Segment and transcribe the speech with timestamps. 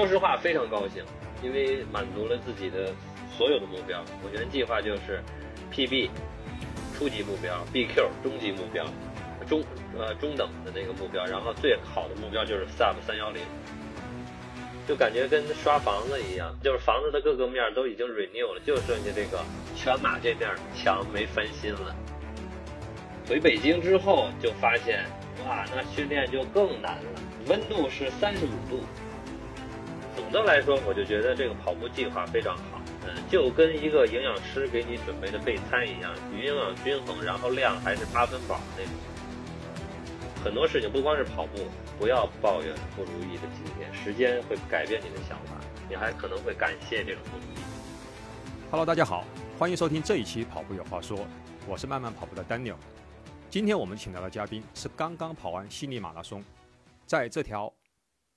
[0.00, 1.04] 说实话非常高兴，
[1.42, 2.90] 因为满足了自己的
[3.36, 4.02] 所有的目标。
[4.24, 5.22] 我原计划就是
[5.70, 6.08] PB
[6.96, 8.82] 初级目标，BQ 中级目标，
[9.46, 9.62] 中
[9.98, 13.42] 呃中等的那个目标，然后最好的目标就是 Sub 三幺零。
[14.88, 19.44] 就感觉跟刷房子一样，就是房子的各个面都已经 renew 了，就剩下这个
[19.76, 21.94] 全马这面墙没翻新了。
[23.28, 25.04] 回北京之后就发现，
[25.46, 28.82] 哇，那训练就更难了，温度是三十五度。
[30.20, 38.92] 总的来说，我就觉得这个跑步计划非常好，嗯，就跟一个营养师给你准备的备餐一样，营养均衡，然后量还是八分饱那种。
[40.44, 41.66] 很多事情不光是跑步，
[41.98, 45.56] 不要抱怨不如意的今天，时间会改变你的想法，
[45.88, 47.62] 你还可能会感谢这种不如意。
[48.70, 49.24] Hello，大家好，
[49.58, 51.18] 欢迎收听这一期《跑步有话说》，
[51.66, 52.76] 我是慢慢跑步的 Daniel。
[53.50, 56.42] 今天我们请到的嘉宾是刚刚跑完悉尼马拉松，
[57.04, 57.70] 在这条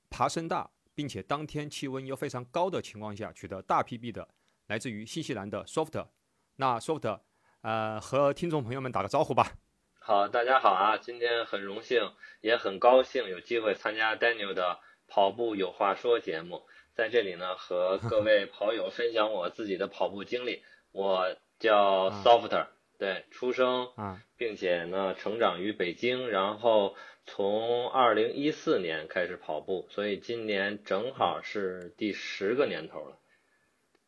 [0.09, 4.27] 爬升大并且当天气温又非常高的情况下取得大 PB 的，
[4.68, 6.07] 来自于新西兰的 Soft。
[6.55, 7.20] 那 Soft，
[7.62, 9.53] 呃，和听众朋友们打个招呼吧。
[9.99, 10.98] 好，大家好啊！
[10.98, 16.62] 今天很荣幸，也很高兴有机会参加 Daniel 的跑步有话说节目，
[16.93, 20.62] 在这里呢和各位跑友分享我自己的跑步经历。
[20.91, 22.68] 我叫 Softer，
[22.99, 23.87] 对，出生，
[24.35, 33.18] 并且呢成长于北京，然后从二零一四年开始跑步，所以今年正好是第十个年头了。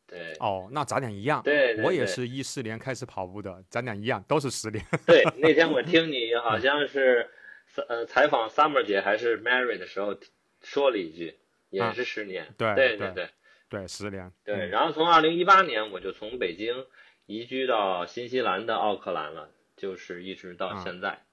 [0.06, 1.42] 对哦，那咱俩一样。
[1.42, 4.84] 对，我也是一四年开始跑步的，咱俩一样，都是十年。
[5.04, 7.28] 对， 那天我听你好像是，
[7.88, 10.16] 呃，采访 Summer 姐还是 Mary 的时候
[10.62, 11.36] 说了一句，
[11.70, 12.54] 也是十年。
[12.56, 13.28] 对对对对
[13.68, 14.30] 对，十年。
[14.44, 16.86] 对，然后从二零一八年我就从北京
[17.26, 21.10] 移居到新西兰的奥克兰了，就是一直到现在。
[21.10, 21.25] 嗯，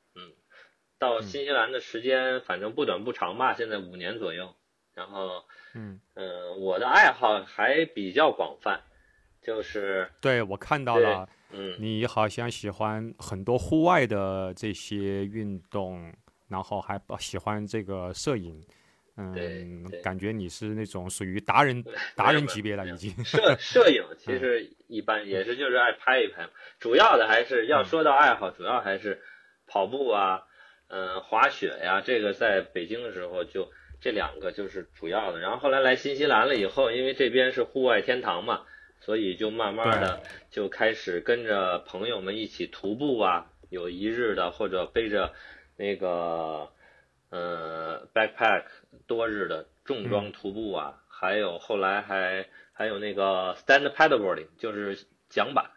[1.03, 4.55] 到新西兰的时间反正不短不长吧，现在五年左右。
[4.93, 5.43] 然后。
[5.75, 5.99] 嗯。
[6.59, 8.79] 我的爱好还比较广泛，
[9.41, 16.13] 就是对我看到了，嗯，你好像喜欢很多户外的这些运动，
[16.47, 18.63] 然后还喜欢这个摄影，
[19.17, 21.83] 嗯，感觉你是那种属于达人
[22.15, 23.11] 达人级别了已经。
[23.25, 26.47] 摄 摄影其实一般，也是就是爱拍一拍，
[26.79, 29.19] 主要的还是要说到爱好，主要还是
[29.65, 30.43] 跑步啊，
[30.93, 33.71] 嗯，滑雪呀，这个在北京的时候就。
[34.03, 38.65] 这两个就是主要的，然后后来来新西兰了以后，因为这边是户外天堂嘛，
[38.99, 40.21] 所以就慢慢的
[40.51, 45.33] 就开始跟着朋友们一起徒步啊，有一日的或者背着
[45.77, 46.69] 那个
[47.29, 48.65] 呃 backpack
[49.07, 55.71] 多日的重装徒步啊，还有后来还还有那个 stand paddleboarding，就是桨板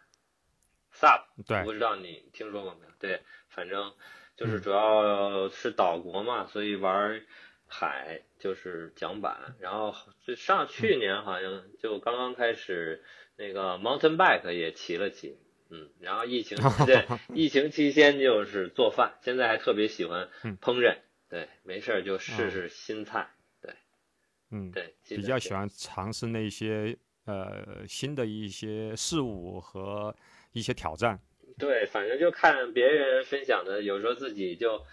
[0.93, 2.91] ，sup，对，不知道你听说过没有？
[2.99, 3.93] 对，反正
[4.37, 7.21] 就是主要是岛国嘛，所以玩。
[7.69, 9.93] 海就是桨板，然后
[10.25, 13.03] 就上去年好像就刚刚开始
[13.35, 15.37] 那个 mountain bike 也骑了骑，
[15.69, 17.05] 嗯，然后疫情对
[17.35, 20.29] 疫情期间就是做饭，现在还特别喜欢
[20.61, 20.95] 烹饪，
[21.27, 23.73] 对，没事儿就试试新菜，对，
[24.51, 30.15] 嗯，对，比较喜欢尝试那些呃新的一些事物和
[30.53, 31.19] 一些挑战，
[31.59, 34.85] 对，反正就看别人分享的，有时候自己就。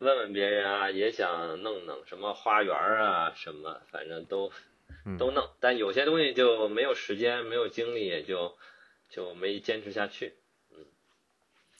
[0.00, 4.52] 问问别人啊，也想弄弄什么花园啊，什么反正都
[5.18, 8.56] 都弄，但有些东西就没有时间，没有精力，也就
[9.08, 10.36] 就没坚持下去。
[10.70, 10.86] 嗯，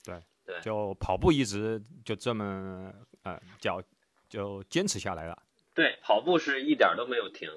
[0.05, 3.81] 对对，就跑步一直就这么呃叫
[4.29, 5.41] 就坚持下来了。
[5.73, 7.49] 对，跑步是一点都没有停，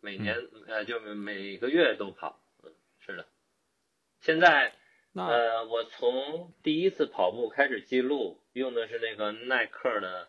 [0.00, 0.36] 每年
[0.68, 2.40] 呃就每个月都跑。
[2.62, 3.26] 嗯，是的。
[4.20, 4.72] 现在
[5.26, 8.40] 呃，我从第一次跑步开始记录。
[8.54, 10.28] 用的是那个耐克的，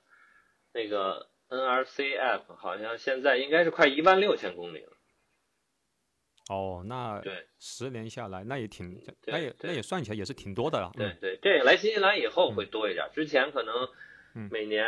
[0.72, 4.92] 那个 NRC app，好像现在应该是快一万六千公里了。
[6.50, 10.92] 哦，那对，十年下来，那也挺，那也那也算起来也是挺多的了。
[10.96, 13.90] 对对，这来新西兰以后会多一点，之前可能
[14.52, 14.86] 每年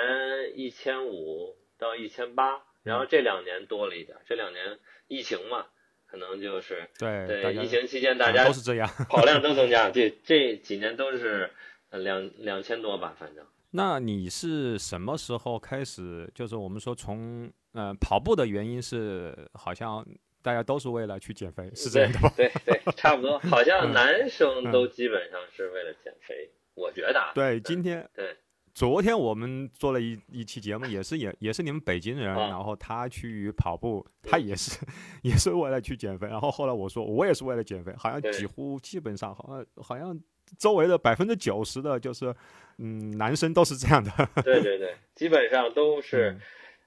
[0.56, 4.78] 一千五到一千八，然后这两年多了一点，这两年
[5.08, 5.66] 疫情嘛，
[6.12, 11.50] 可能就是对对，疫情期间大家都是这样， 跑量都增加， 这这几年都是。
[11.94, 13.46] 两两千多吧，反正。
[13.72, 16.26] 那你是什么时候开始？
[16.34, 20.02] 就是我们说从呃跑步的原因是，好像
[20.42, 22.32] 大家都是为了去减肥，是这样的吧？
[22.38, 23.38] 对对，差不多。
[23.40, 27.32] 好像男生都基本上是为了减肥，我觉得。
[27.36, 28.38] 对，今天对，
[28.74, 34.80] 昨天我们做了一一期节目， 也是也也是你们北京人，然后他去跑步，他也是
[35.24, 36.28] 也是为了去减肥。
[36.28, 40.20] 然后后来我说我也是为了减肥，好像几乎基本上好像好像。
[40.60, 42.36] 周围的百分之九十的，就是，
[42.78, 44.12] 嗯，男生都是这样的。
[44.44, 46.38] 对对对，基本上都是，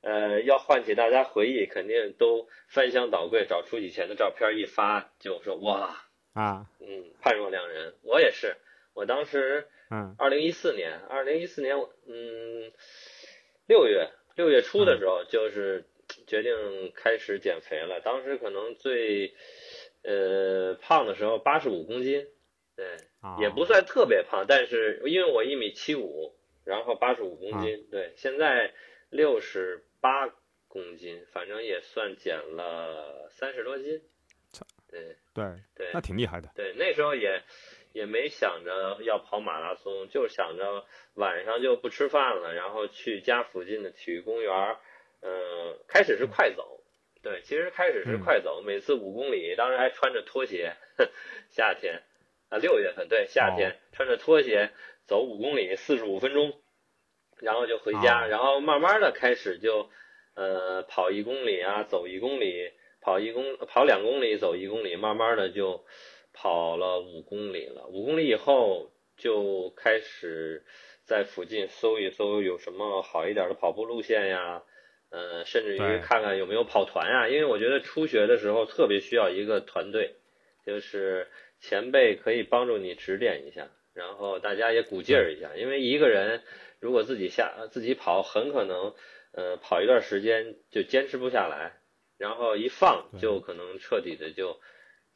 [0.02, 5.96] 呃，要唤起大家回忆，肯定都翻箱倒柜找出以前的照片一发，就说哇
[6.34, 7.94] 啊，嗯，判若两人。
[8.02, 8.54] 我也是，
[8.92, 11.76] 我当时嗯二零一四年，二零一四年
[12.06, 12.72] 嗯
[13.66, 15.84] 六月六月初的时候，就是
[16.26, 18.00] 决定开始减肥了。
[18.00, 19.34] 当时可能最
[20.02, 22.26] 呃胖的时候八十五公斤，
[22.76, 28.74] 对，啊也不算特别胖，但是因为我一米七五，然后八十五公斤，对，现在
[29.10, 30.28] 六十八
[30.66, 34.02] 公斤，反正也算减了三十多斤。
[34.90, 35.44] 对对，
[35.74, 36.48] 对那挺厉害的。
[36.54, 37.42] 对，那时候也
[37.94, 44.78] 也没想着要跑马拉松，就想着晚上就不吃饭了，然后去家附近的体育公园儿，
[45.22, 46.80] 嗯、开始是快走。
[47.22, 50.74] 对，其实开始是嗯快走，每次五公里，当时还穿着拖鞋，
[51.50, 52.02] 夏天
[52.48, 54.72] 啊，六月份对，夏天、哦穿着拖鞋
[55.06, 56.52] 走五公里，四十五分钟，
[57.38, 59.88] 然后就回家，哦然后慢慢的开始就
[60.34, 65.86] 呃跑一公里啊，走一公里，跑一公跑两公里，走一公里，慢慢的就
[66.34, 67.86] 跑了五公里了。
[67.86, 70.64] 五公里以后就开始
[71.06, 74.62] 在附近搜一搜有什么好一点的跑步路线呀，
[75.10, 80.16] 呃，甚至于看看有没有跑团呀，因为我觉得初学的时候特别需要一个团队，
[80.66, 81.28] 就是
[81.60, 86.42] 前辈可以帮助你指点一下，然后大家也鼓劲儿一下，因为一个人
[86.80, 88.94] 如果自己下自己跑，很可能
[89.32, 91.78] 呃跑一段时间就坚持不下来，
[92.18, 94.58] 然后一放就可能彻底的就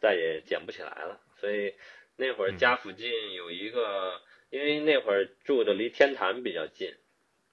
[0.01, 1.21] 再也捡不起来了。
[1.41, 1.75] 所以
[2.17, 2.59] 那会儿嗯。
[2.59, 6.95] 家附近有一个，因为那会儿住的离天坛比较近，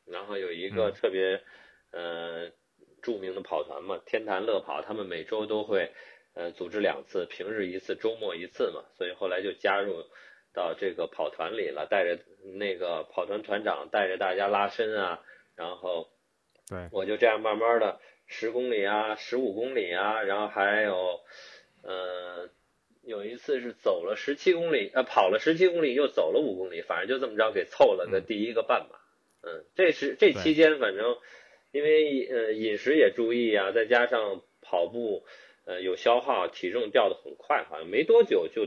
[0.05, 0.93] 然后有一个嗯。
[0.93, 1.41] 特别
[1.91, 2.51] 呃
[3.01, 5.91] 著名的跑团嘛，天坛乐跑，他们每周都会
[6.33, 10.03] 呃组织两次，平日一次，周末一次嘛，所以后来就加入
[10.53, 12.19] 到这个跑团里了，带着
[12.57, 15.21] 那个跑团团长带着大家拉伸啊，
[15.55, 16.09] 然后
[16.67, 21.19] 对，我就这样慢慢的十公里啊，十五公里啊，然后还有
[21.85, 22.49] 呃
[23.03, 28.97] 有一次是走了十七公里，呃跑了十七公里又走了五公里，反正就这么着给凑了个嗯第一个半马。
[29.43, 31.17] 嗯，这是这期间反正
[31.71, 35.23] 因为呃饮食也注意啊，再加上跑步
[35.65, 38.65] 呃有消耗，体重掉的很快，好像没多久就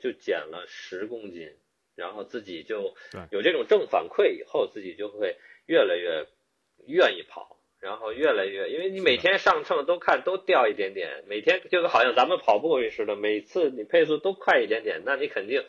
[0.00, 1.52] 就减了十公斤，
[1.94, 2.96] 然后自己就
[3.30, 5.36] 有这种正反馈以后，自己就会
[5.66, 6.26] 越来越
[6.88, 15.64] 愿意跑，然后越来越，因为你每天上秤都看都掉一点点，每天就好像咱们跑步似的，每次你配速都快一点点，那你肯定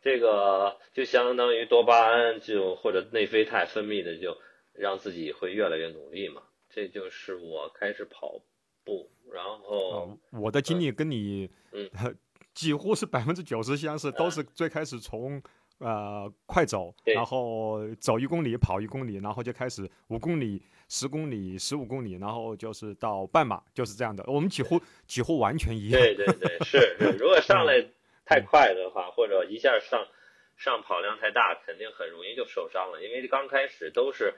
[0.00, 4.38] 这个就相当于多巴胺就或者内啡肽分泌的就
[4.72, 6.42] 让自己会越来越努力嘛。
[6.70, 8.40] 这就是我开始跑
[8.84, 11.90] 步，然后哦，我的经历跟你嗯
[12.54, 15.42] 几乎是百分之九十相似，都是最开始从
[15.78, 24.24] 呃快走，然后走一公里跑一公里，然后就开始五公里、十公里、十五公里，然后就是到半马，就是这样的。
[24.26, 26.02] 我们几乎几乎完全一样。
[26.02, 27.86] 对对对，是是，如果上来
[28.26, 30.08] 太快的话，或者一下上
[30.56, 34.34] 上跑量太大，肯定很容易就受伤了，因为刚开始都是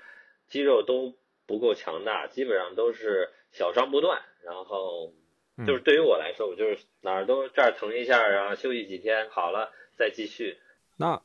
[0.46, 1.16] 肌肉都
[1.46, 5.14] 不够强大，基本上都是小伤不断，然后
[5.56, 10.58] 嗯就是对于我来说，我就是哪儿都这儿疼一下，然后休息几天好了再继续。
[10.98, 11.22] 那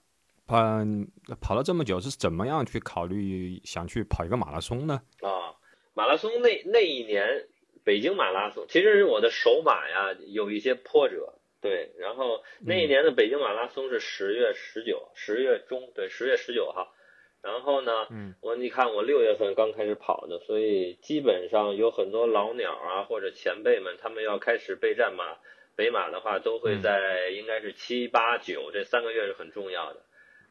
[0.50, 1.08] 嗯，
[1.42, 5.02] 跑了这么久，是怎么样去考虑想去跑一个马拉松呢？
[5.22, 5.56] 啊，
[5.94, 7.48] 马拉松那那一年，
[7.84, 16.94] 北京马拉松，其实是我的首马呀有一些波折，对，然后那一年的北京马拉松是十月十九，十月中，对，十月十九号，
[17.42, 25.38] 然后呢，嗯，我你看我六月份刚开始跑的，所以基本上有很多老鸟啊或者前辈们，他们要开始备战马
[25.76, 26.82] 北马的话，都会嗯。
[26.82, 30.02] 在应该是七八九这三个月是很重要的，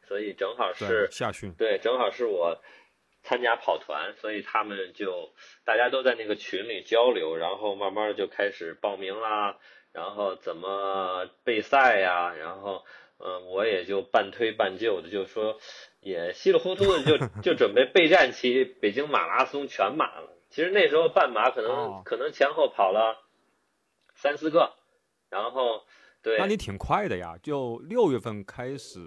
[0.06, 1.52] 所以正好是对，夏训。
[1.58, 2.58] 对，正好是我
[3.22, 5.32] 参加跑团，所以他们就
[5.64, 9.58] 大家都在那个群里交流，然后慢慢就开始报名啦，
[9.92, 12.84] 然后怎么备赛呀，然后
[13.18, 15.58] 嗯、呃我也就半推半就的，就说
[16.00, 20.32] 也稀里糊涂的就就准备备战期北京马拉松全马了。
[20.48, 23.18] 其实那时候半马可能、哦可能前后跑了
[24.14, 24.72] 三四个，
[25.28, 25.84] 然后
[26.26, 28.98] 对，那你挺快的呀，就六月份开始，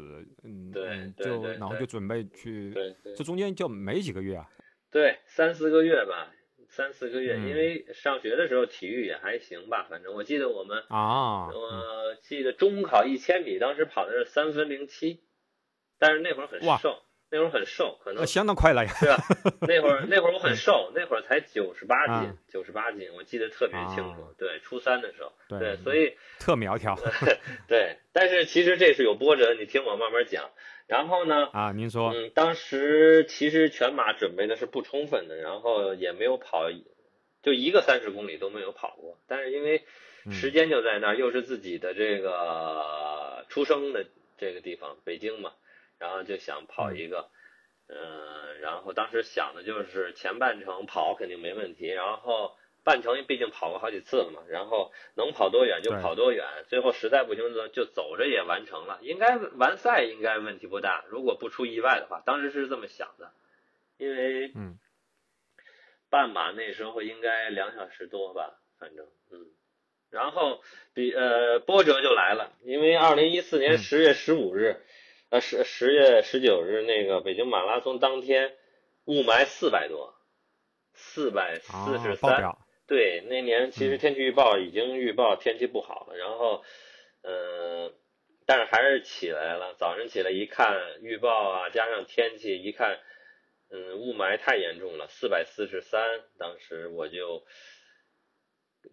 [0.41, 2.73] 嗯，对就然后就准备去，
[3.13, 4.49] 这中间就没几个月啊。
[4.89, 6.31] 对，三四个月吧，
[6.69, 7.49] 三四个月，嗯。
[7.49, 15.19] 因为上学的时候体育也还行吧，反正我记得我们，啊，我记得中考一千米当时跑的是三分零七，
[15.97, 18.91] 但是那会儿很哇瘦，那会儿很瘦，可能相当快了呀。
[18.99, 19.17] 对吧？
[19.67, 24.21] 那会儿那会儿我很瘦，那会儿才九十八斤啊，九十八斤，我记得特别清楚。
[24.21, 26.97] 啊对，初三的时候，对对，所以特苗条
[27.67, 30.49] 对，但是其实这是有波折，你听我慢慢讲。
[30.87, 31.71] 然后呢，啊。
[31.71, 36.67] 您说，嗯，当时其实全马准备的是不充分的，然后也没有跑，
[37.43, 39.19] 就一个三十公里都没有跑过。
[39.27, 39.83] 但是因为
[40.25, 44.05] 嗯时间就在那儿，又是自己的这个出生的
[44.39, 45.51] 这个地方，北京嘛，
[45.99, 47.29] 然后就想跑一个，
[47.87, 63.31] 嗯、然后当时想的就是前半程跑肯定没问题，然后半程毕竟跑过好几次了嘛，然后能跑多远就跑多远，最后实在不行就就走着也完成了，应该完赛应该问题不大，如果不出意外的话，当时是这么想的，
[63.97, 64.79] 因为嗯。
[66.11, 69.45] 半马那时候应该两小时多吧，反正嗯，
[70.09, 70.59] 然后
[70.95, 73.77] 比呃波折就来了，因为二零一四年嗯。
[73.77, 74.77] 十月十五日，
[75.29, 78.55] 呃十十月十九日那个北京马拉松当天，
[79.05, 80.15] 雾霾四百多，
[80.93, 82.57] 四百四啊十，三，
[82.87, 86.63] 对，那年其实嗯天气预报已经预报天气不好了，然后，
[87.21, 87.93] 呃，
[88.47, 89.75] 但是还是起来了。
[89.75, 92.99] 早上起来一看预报啊，加上天气一看，
[93.69, 96.21] 嗯，雾霾太严重了，四百四十三。
[96.39, 97.43] 当时我就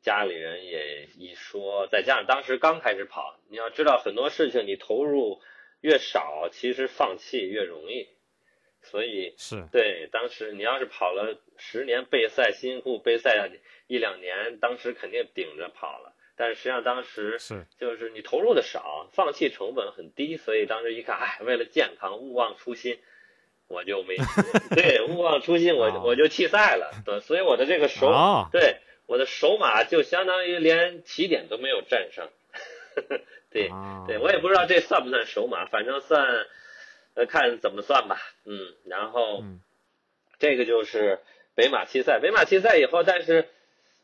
[0.02, 5.40] 家里人也一说，再加上当时刚开始跑，你要知道很多事情你投入
[5.80, 8.09] 越少，其实放弃越容易，
[8.83, 13.50] 所以是对，当时你要是跑了十年备赛，辛辛苦苦备赛
[13.87, 16.12] 一两年，当时肯定顶着跑了。
[16.38, 22.99] 但是实际上当时是就是你投入的少，放弃成本很低，所以当时一看，哎，为了健康，勿忘初心，
[23.68, 24.16] 我就没
[24.76, 26.90] 对，勿忘初心，我啊我就弃赛了。
[27.06, 32.28] 对，所以我的这个手，啊，对我的手马就相当于连起点都没有站上。
[33.56, 36.46] 对，啊对我也不知道这算不算首马，反正算，
[37.14, 38.18] 呃，看怎么算吧。
[38.44, 39.62] 嗯，然后嗯
[40.38, 41.20] 这个就是
[41.54, 43.48] 北马弃赛，北马弃赛以后，但是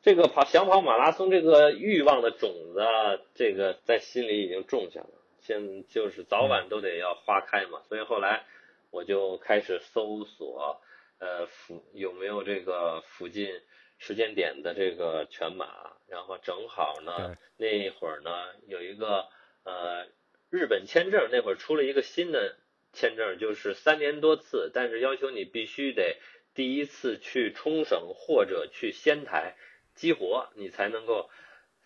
[0.01, 5.11] 这个跑想跑马拉松这个欲望的种子啊，这个在心里已经种下了，
[5.43, 7.83] 现就是早晚都得要花开嘛。
[7.91, 8.47] 所以后来
[8.91, 10.81] 我就开始搜索，
[11.19, 13.61] 呃，附有没有这个附近
[13.99, 15.67] 时间点的这个全马，
[16.09, 18.31] 然后正好呢，那会儿呢
[18.67, 19.27] 有一个
[19.65, 20.07] 呃
[20.51, 22.57] 日本签证，那会儿出了一个新的
[22.93, 26.19] 签证，就是三年多次，但是要求你必须得
[26.55, 29.57] 第一次去冲绳或者去仙台
[29.95, 31.31] 激活，你才能够，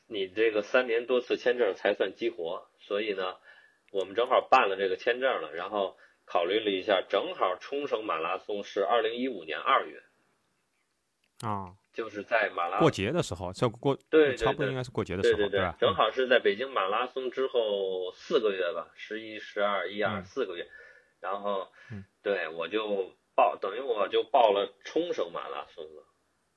[0.06, 2.68] 你这个三年多次签证才算激活。
[2.80, 3.36] 所以呢，
[3.92, 10.02] 我们正好办了这个签证了，然后考虑了一下，正好冲绳马拉松是二零一五年二月，
[11.40, 15.48] 啊，就是在马拉过节的时候，这过对对差不多应该是过节的时候，对？
[15.48, 20.24] 对对正好是在北京马拉松之后四个月吧，十一、十二、一二嗯。
[20.26, 20.68] 四个月，
[21.20, 22.04] 然后嗯。
[22.22, 26.04] 对我就报，等于我就报了冲绳马拉松了，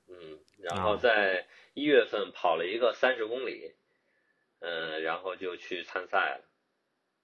[0.09, 0.97] 嗯，然后啊。
[0.97, 3.75] 在一月份跑了一个三十公里，
[4.59, 6.43] 嗯，然后就去参赛了，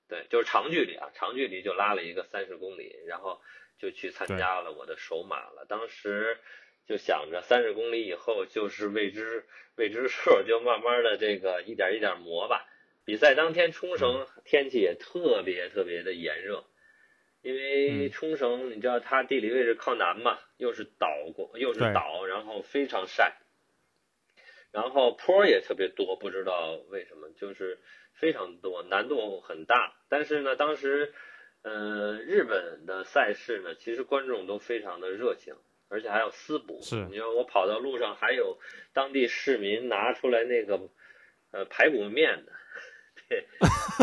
[0.07, 3.41] 对，就是长距离啊，长距离就拉了一个三十公里，然后
[3.77, 6.39] 就去参加了我的首马了，当时。
[6.87, 12.67] 就想着三十公里以后就是未知未知数，就慢慢的这个一点一点磨吧。
[13.05, 16.63] 比赛当天冲绳天气也特别特别的炎热，
[17.41, 23.37] 因为嗯冲绳你知道它地理位置靠南嘛，又是岛国又是对岛，然后非常晒，
[24.71, 27.79] 然后坡儿也特别多，不知道为什么就是
[28.13, 29.95] 非常多，难度很大。
[30.09, 31.13] 但是呢，当时
[31.61, 35.55] 呃日本的赛事呢，其实观众都非常的热情。
[35.95, 38.57] 而且还有私补，是你说我跑到路上，还有
[38.91, 40.77] 当地市民拿出来那个
[41.51, 42.51] 呃排骨面的，
[43.29, 43.45] 对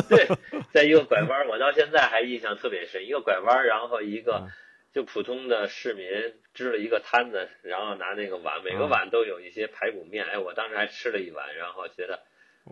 [0.09, 0.27] 对，
[0.73, 4.49] 在一个拐弯，我到现在还印象特别深，一个拐弯，然后一个嗯
[4.95, 6.07] 就普通的市民
[6.55, 12.21] 支了一个摊子，然后拿那个碗，每个啊碗都有一些排骨面，哎，我当时还吃了一碗，然后觉得。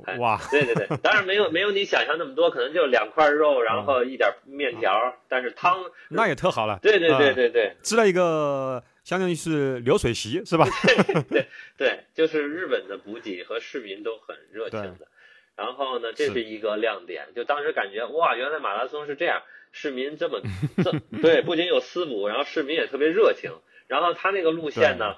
[0.06, 6.78] 哎哇， 对对对，当然没有没有你想象那么多，可能就两块肉，然后一点面条，但是汤，那也特好了。
[6.80, 10.66] 对对对啊对对，吃了一个相当于是流水席是吧？
[11.30, 15.08] 对对，就是日本的补给和市民都很热情的。
[15.56, 19.42] 然后呢，这是是一个亮点，就当时感觉哇，原来马拉松是这样，
[19.72, 20.40] 市民这么
[20.82, 23.52] 这对，不仅有私补，然后市民也特别热情。
[23.86, 25.16] 然后他那个路线呢，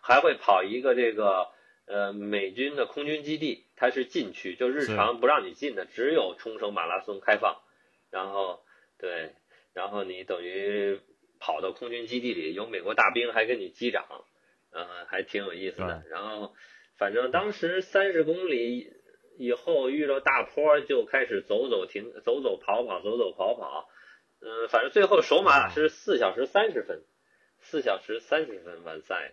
[0.00, 1.48] 还会跑一个这个
[1.86, 7.62] 呃美军的空军基地，它是禁区，就日常不让你进的，只有冲绳马拉松开放。
[8.10, 8.62] 然后
[8.98, 9.32] 对，
[9.72, 11.00] 然后你等于
[11.44, 14.04] 跑到空军基地里，有美国大兵还跟你击掌，
[14.70, 16.04] 呃，还挺有意思的。
[16.08, 16.54] 然后
[16.96, 18.92] 反正当时三十公里
[19.38, 23.88] 以后遇到大坡，就开始走走停，走走跑跑，走走跑跑。
[24.40, 27.02] 嗯，反正最后首马啊是四小时三十分，
[27.58, 29.32] 四小时三十分完赛。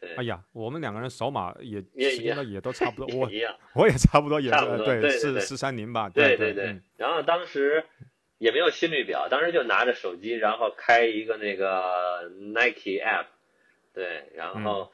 [0.00, 3.30] 对，哎呀，我们两个人首马也也时间也都差不多， 我。
[3.74, 7.84] 我也差不多也对四四三零吧，对对对嗯然后当时
[8.38, 13.26] 也没有心率表，当时就拿着手机，然后开一个那个 Nike app，
[13.94, 14.92] 对，然后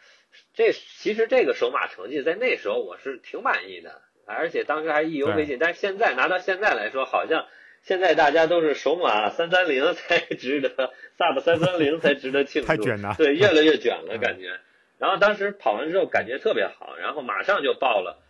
[0.54, 5.58] 这其实这个首马成绩在那时候我是挺满意的，而且当时还意犹未尽。
[5.58, 7.46] 但是现在拿到现在来说，好像
[7.82, 14.60] 现在大家都是首马三三零才 值得，Sub 三三零才值得庆祝，太卷了对，越来越卷了嗯感觉。
[14.98, 18.22] 然后当时跑完之后感觉特别好，然后马上就报了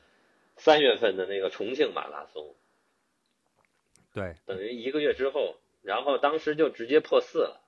[0.56, 2.54] 三月份的那个重庆马拉松。
[4.12, 7.60] 对，等于一个月之后，然后当时就直接破四了，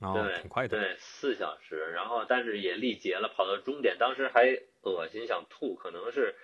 [0.00, 6.34] 哦，对，挺快的，对，四小时，然后但是也力竭了，跑到终点，当时还恶心想吐，可能是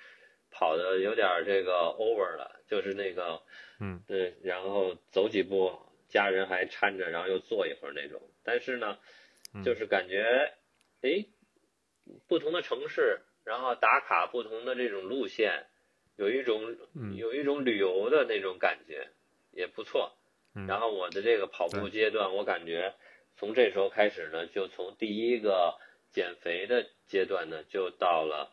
[0.51, 3.43] 跑的有点这个 over 了，就是那个，
[3.81, 8.99] 嗯，对，然后走几步，家人还搀着，然后又坐一会儿那种，但是呢，
[9.53, 10.53] 嗯就是感觉，
[11.03, 11.27] 哎，
[12.29, 15.67] 不同的城市，然后打卡不同的这种路线，
[16.17, 19.09] 有一种嗯有一种旅游的那种感觉，
[19.53, 20.13] 也不错。
[20.55, 22.95] 嗯然后我的这个跑步阶段，我感觉
[23.37, 25.77] 从这时候开始呢，就从第一个
[26.13, 28.53] 减肥的阶段呢，就到了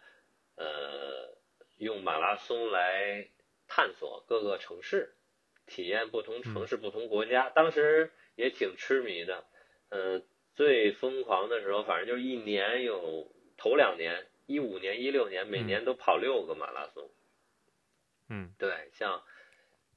[0.55, 1.37] 呃
[1.77, 3.27] 用马拉松来
[3.67, 5.13] 探索各个城市，
[5.67, 7.51] 体验不同城市、不同国家。
[7.51, 9.43] 当时也挺痴迷的，
[9.89, 10.23] 呃，
[10.55, 17.03] 最疯狂的时候，反正就是一年有头两年，一五年、一六年，每嗯年都跑六个马拉松。
[17.05, 17.09] 嗯
[18.57, 19.23] 对，像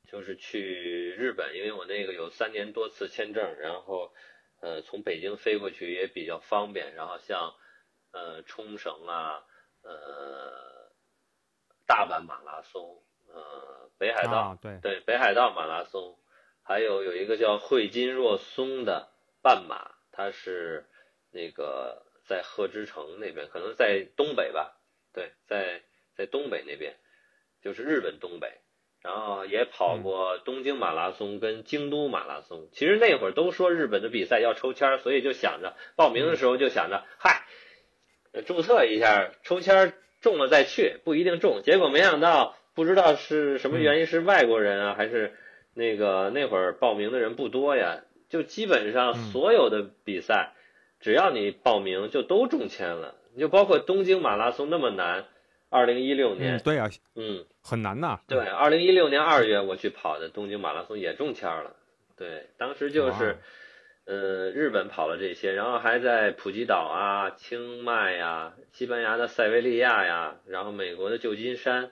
[0.06, 4.12] 就是去日本，因为我那个有三年多次签证，然后
[4.60, 6.94] 呃从北京飞过去也比较方便。
[6.94, 7.54] 然后像
[8.12, 9.44] 呃冲绳啊，
[9.82, 10.90] 呃
[11.86, 16.18] 大阪马拉松，呃北海道，啊，对，对北海道马拉松，
[16.62, 19.10] 还有有一个叫惠金若松的
[19.42, 20.86] 半马，它是
[21.30, 24.80] 那个在贺知城那边，可能在东北吧，
[25.12, 25.82] 对，在
[26.16, 26.96] 在东北那边，
[27.64, 28.48] 就是日本东北。
[29.02, 32.68] 然后也跑过东京马拉松跟京都马拉松。
[32.72, 37.44] 其实那会儿都说日本的比赛要抽签儿，所以就想着报名的时候就想着，嗨，
[38.32, 41.60] 呃注册一下，抽签儿中了再去，不一定中。
[41.62, 45.34] 结果没想到，不知道是什么原因，是外国人啊，还是
[45.74, 48.04] 那个那会儿报名的人不多呀？
[48.30, 50.54] 就基本上嗯所有的比赛，
[51.00, 55.26] 只要你报名就都中签了，就包括东京马拉松那么难，
[55.74, 61.74] 二零一六嗯，年，对啊，嗯很难呐，对，二零一六年二月我去跑的东京马拉松也中签了。
[62.16, 63.38] 对，当时就是，
[64.04, 71.90] 呃，日本跑了这些，然后还在普吉岛啊、清迈呀、西班牙的塞维利亚呀，然后美国的旧金山，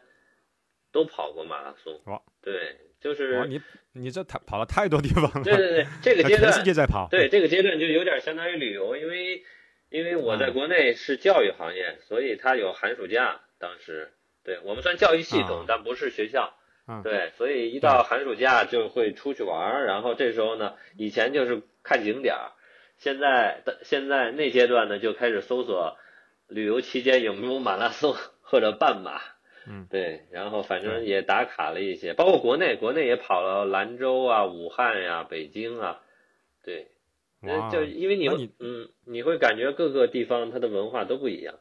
[0.92, 2.00] 都跑过马拉松。
[2.04, 3.60] 哇，对，就，是，你
[3.94, 9.42] 你这太跑了太多地方了，对对对，这个阶段全世界在跑，对，这个阶段就有点相当于旅游，因为
[9.90, 13.40] 因为我在嗯国内是教育行业，所以它有寒暑假。
[13.62, 14.11] 当时
[14.44, 16.53] 对我们算教育系统，啊但不是学校。
[16.88, 22.51] 嗯对，所以一到寒暑假就会出去玩儿，然后这时候呢，以前就是看景点儿，
[22.98, 25.96] 现在的现在那阶段呢，就开始搜索
[26.48, 29.20] 旅游期间有没有马拉松或者半马。
[29.64, 36.01] 嗯，对，然后反正也打卡了一些，包括国内，国内也跑了兰州啊、武汉呀、北京啊，
[36.64, 36.88] 对，
[37.42, 41.55] 呃哇，就因为你你嗯，你会感觉各个地方它的文化都不一样。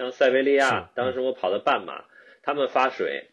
[0.00, 2.06] 像塞维利亚，当嗯时我跑的半马，
[2.42, 3.28] 他们发水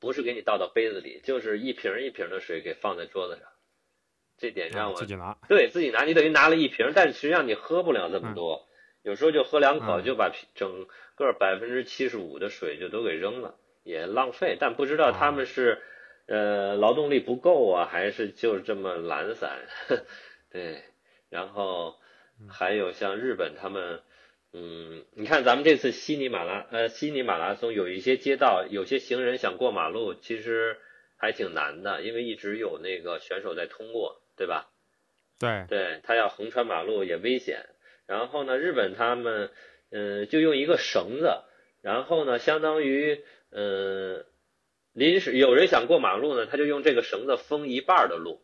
[0.00, 3.44] 不是给你倒到杯子里，就是一瓶一瓶的水给放在桌子上，
[4.36, 8.66] 这点让我、啊自己拿，对自己拿，你等于拿了一瓶，但是实际上你喝不了这么多，
[9.02, 13.54] 有时候就喝两口嗯就把整个百分之七十五的水就都给扔了，
[13.84, 14.56] 也浪费。
[14.58, 15.80] 但不知道他们是、
[16.26, 19.60] 呃劳动力不够啊，还是就这么懒散？
[20.50, 20.82] 对，
[21.28, 21.94] 然后
[22.48, 24.02] 还有像日本他们。
[24.52, 30.76] 嗯，你看咱们这次悉尼马拉呃悉尼马拉松有一些街道，有些行人想过马路，其实
[31.16, 34.68] 还挺难的，因为一直有那个选手在通过，对吧？
[35.38, 37.66] 对，对他要横穿马路也危险。
[38.06, 39.50] 然后呢，日本他们
[39.90, 41.42] 嗯、呃就用一个绳子，
[41.80, 44.24] 然后呢，相当于嗯、呃
[44.92, 48.42] 临时有人想过马路呢，他就用这个绳子封一半儿的路。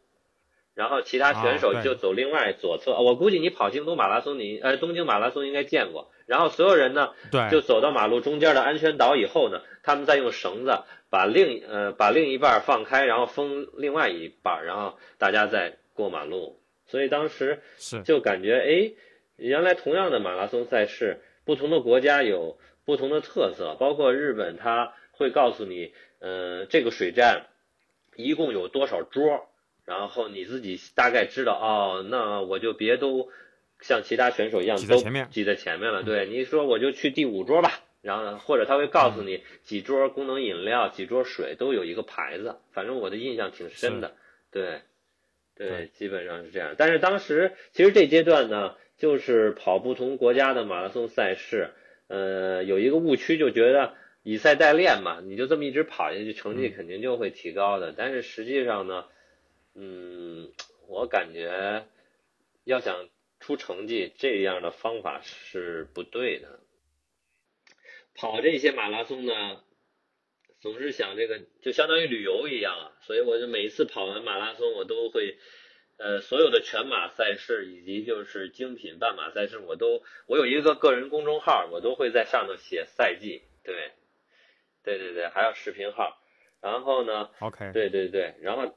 [0.77, 6.11] 然后其他选手就走另外左侧，我估计你跑京都马拉松，你呃东京马拉松应该见过。
[6.27, 16.61] 然后所有人呢对，就走到马路中间的安全岛以后呢，他们再用绳子把另呃把另一半放开，然后封另外一半，然后大家再过马路。
[16.85, 18.93] 所以当时是，就感觉哎，
[19.37, 27.47] 原来同样的马拉松赛事，不同的国家有不同的特色，包括日本，它会告诉你，呃，这个水站
[28.15, 29.49] 一共有多少桌，
[29.87, 33.31] 然后你自己大概知道哦，那我就别都
[33.81, 36.03] 像其他选手一样挤在前面挤在前面了。
[36.03, 37.71] 对，你说我就去第五桌吧，
[38.03, 44.13] 然后或者他会告诉你几桌功能饮料、几桌水都有一个牌子，反正我的印象挺深的。
[44.51, 44.81] 对，
[45.57, 46.75] 对，基本上是这样。
[46.77, 51.71] 但是当时其实这阶段呢，就是跑不同国家的马拉松赛事，
[52.09, 57.95] 呃，有一个误区，就觉得以赛代练嘛，你就这么一直跑下去，成绩肯定就会提高的。
[57.97, 59.05] 但是实际上呢，
[59.79, 60.51] 嗯，
[60.89, 61.87] 我感觉
[62.65, 63.11] 要想
[63.41, 66.61] 出成绩，这样的方法是不对的。
[68.15, 69.63] 跑这些马拉松呢，
[70.61, 72.97] 总是想这个，就相当于旅游一样啊。
[73.03, 75.37] 所以我就每一次跑完马拉松，我都会，
[75.99, 83.43] 呃，所有的全马赛事以及就是精品半马赛事，我都我有一个个人公众号，我都会在上头写赛季。
[83.63, 83.93] 对，
[84.83, 86.19] 对对对，还有视频号。
[86.63, 88.75] 然后呢，OK，对对对，然后。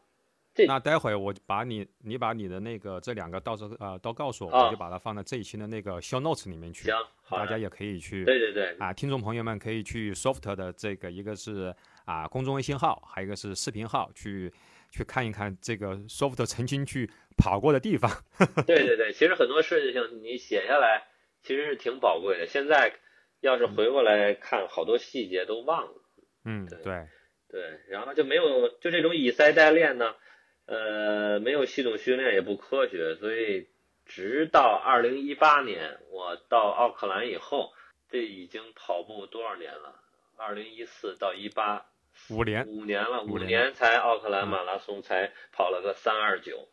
[0.67, 6.89] 那待会我把你，你把你的那个这两个到时候呃都告诉我，我就把它放在这一期的那个 show notes 里面去。
[6.89, 6.97] 行，
[7.29, 8.25] 大家也可以去。
[8.25, 8.75] 对对对。
[8.79, 11.73] 啊，听众朋友们可以去 soft 的这个一个是
[12.05, 14.51] 啊公众微信号，还有一个是视频号，去
[14.91, 18.09] 去看一看这个 soft 曾经去跑过的地方。
[18.65, 21.03] 对对对，其实很多事情你写下来
[21.43, 22.47] 其实是挺宝贵的。
[22.47, 22.93] 现在
[23.41, 25.93] 要是回过来看，好多细节都忘了。
[26.45, 27.07] 嗯，对
[27.49, 30.15] 对，然后就没有就这种以赛代练呢。
[30.69, 33.67] 呃，没有系统训练也不科学，所以
[34.05, 37.73] 直到二零一八年我到奥克兰以后，
[38.07, 39.99] 这已经跑步多少年了？
[40.37, 41.87] 二零一四到一八，
[42.29, 46.67] 五年，五年了，五年才奥克兰马拉松才跑了个三二九。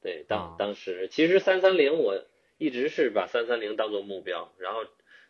[0.00, 2.24] 对，当当时其实三三零我
[2.58, 4.86] 一直是把三三零当做目标，然后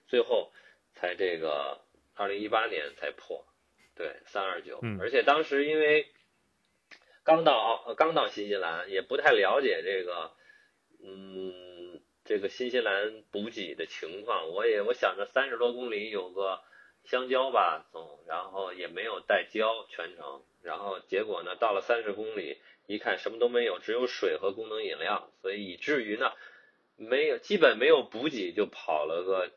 [0.06, 0.52] 最后
[0.92, 1.80] 才这个
[2.14, 3.46] 二零一八年才破，
[3.96, 6.06] 对，三二九，而且当时因为。
[7.24, 10.32] 刚到，刚到新西兰，也不太了解这个，
[11.02, 14.50] 嗯，这个新西兰补给的情况。
[14.50, 16.60] 我也我想着三十多公里有个
[17.04, 20.42] 香蕉吧，总，然后也没有带胶全程。
[20.62, 26.30] 然后结果呢，到了三十公里，一看什么都没有，只有水和功能饮料，所以以至于呢，
[26.96, 29.50] 没有基本没有补给就跑了个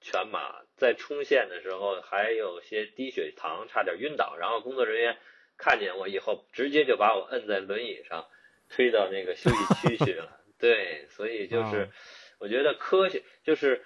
[0.00, 0.62] 全马。
[0.78, 4.38] 在冲线的时候还有些低血糖，差点晕倒。
[4.38, 5.18] 然后工作人员。
[5.60, 8.26] 看见我以后，直接就把我摁在轮椅上，
[8.70, 10.40] 推到那个休息区去了。
[10.58, 11.90] 对，所以就是，
[12.38, 13.84] 我觉得科学就是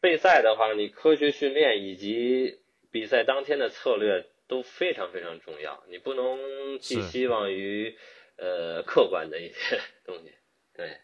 [0.00, 2.60] 备赛的话，你科学训练以及
[2.92, 5.84] 比赛当天的策略都非常非常重要。
[5.88, 7.98] 你不能寄希望于
[8.36, 10.32] 呃客观的一些 东西。
[10.72, 10.98] 对，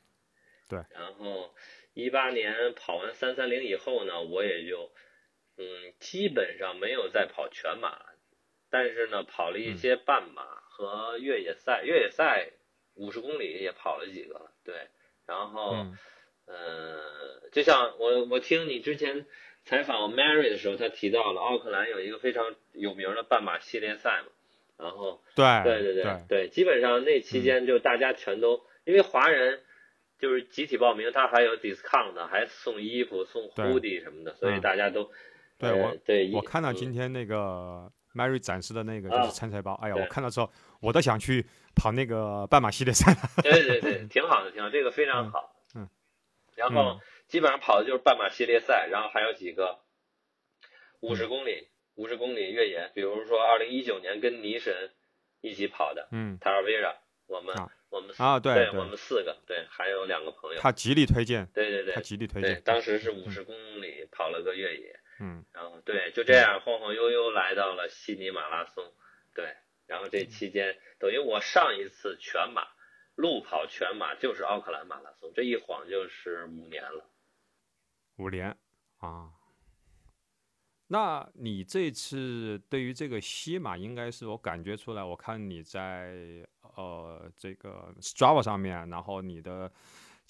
[0.68, 0.78] 对。
[0.90, 1.52] 然后
[1.92, 4.92] 一八年跑完三三零以后呢，我也就
[5.56, 8.11] 嗯基本上没有再跑全马。
[8.72, 12.48] 但是呢，跑了一些半马和越野赛，越野赛
[12.94, 14.74] 五十公里也跑了几个，对。
[15.26, 15.86] 然后，
[16.46, 19.26] 呃，就像我我听你之前
[19.66, 24.32] 采访 Mary 的时候，他提到了奥克兰有一个非常有名的半马系列赛嘛。
[24.78, 29.60] 然后，对对对对对，基本上那期间就大家全都因为华人
[30.18, 35.10] 就是集体报名，他还有 discount，还送衣服、送 hoodie 什么的，所以大家都
[35.58, 37.92] 对我对我看到今天那个。
[38.14, 43.18] Mary 展示的那个就是参赛包，哎呀，我看到之后我都想去跑那个半马系列赛了。
[43.42, 45.54] 对对对，挺好的，挺好，这个非常好。
[45.74, 45.88] 嗯。
[46.54, 49.80] 然后基本上跑的就是半马系列赛，然后还有几个
[51.00, 54.90] 五十公里、五十公里越野，比如说二零一九年跟尼神
[55.40, 56.94] 一起跑的，嗯，塔尔维拉，
[57.26, 57.56] 我们
[57.88, 65.00] 我们啊，对，我们四个，对，还有两个朋友，他极力推荐，对对对，他极力推荐，当时是五十公里跑了个越野。
[65.24, 68.92] 嗯，然后对，就这样晃晃悠悠来到了悉尼马拉松，
[69.32, 69.54] 对，
[69.86, 72.66] 然后这期间等于我上一次全马
[73.14, 77.08] 路跑全马就是奥克兰马拉松，这一晃就是五年了，
[78.16, 78.58] 五年
[78.98, 79.30] 啊，
[80.88, 89.70] 那你这次对于这个西马应该是我感觉出来，我看你在呃这个 Strava 上面，然后你的。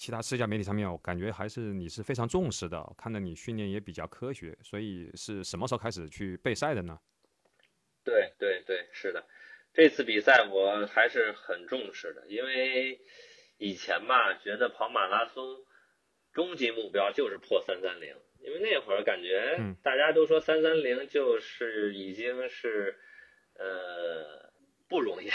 [0.03, 2.93] 其他社交媒体上面，我感觉还是你是非常重视的。
[2.97, 6.99] 看到你训练也比较科学，所以是什么时候开始去备赛的呢？
[8.03, 9.25] 对对对，是的，
[9.73, 12.99] 这次比赛我还是很重视的，因为
[13.57, 15.63] 以前吧，觉得跑马拉松
[16.33, 22.99] 终极目标就是破三三零，因为那会儿感觉大家都说三三零就是已经是
[23.57, 24.51] 呃
[24.89, 25.29] 不容易，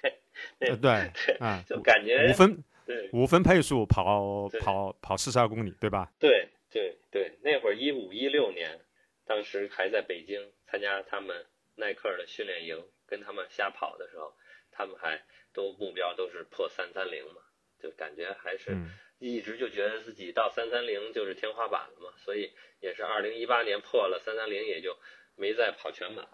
[0.00, 0.18] 对
[0.58, 2.64] 对对，啊，就感觉五分。
[2.88, 6.10] 对，五分配速跑跑跑四十二公里，对吧？
[6.18, 8.80] 对对对，那会儿一五一六年，
[9.26, 14.32] 当时还在北京参加他们耐克的训练营，跟他们瞎跑的时候，
[14.72, 15.22] 他们还
[15.52, 17.42] 都目标都是破三三零嘛，
[17.78, 18.74] 就感觉还是
[19.18, 24.96] 一直就觉得自己到三三零就是天花板了嘛，所以也是二零一八年破了三三零，也就
[25.36, 26.26] 没再跑全马。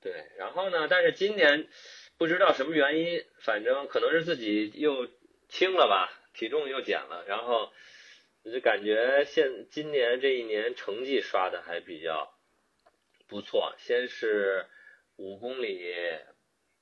[0.00, 1.68] 对，然后呢，但是今年
[2.16, 5.06] 不知道什么原因，反正可能是自己又
[5.50, 7.70] 轻了吧，体重又减了，然后
[8.44, 12.32] 就感觉现今年这一年成绩刷的还比较
[13.28, 14.66] 不错，先是
[15.16, 15.94] 五公里。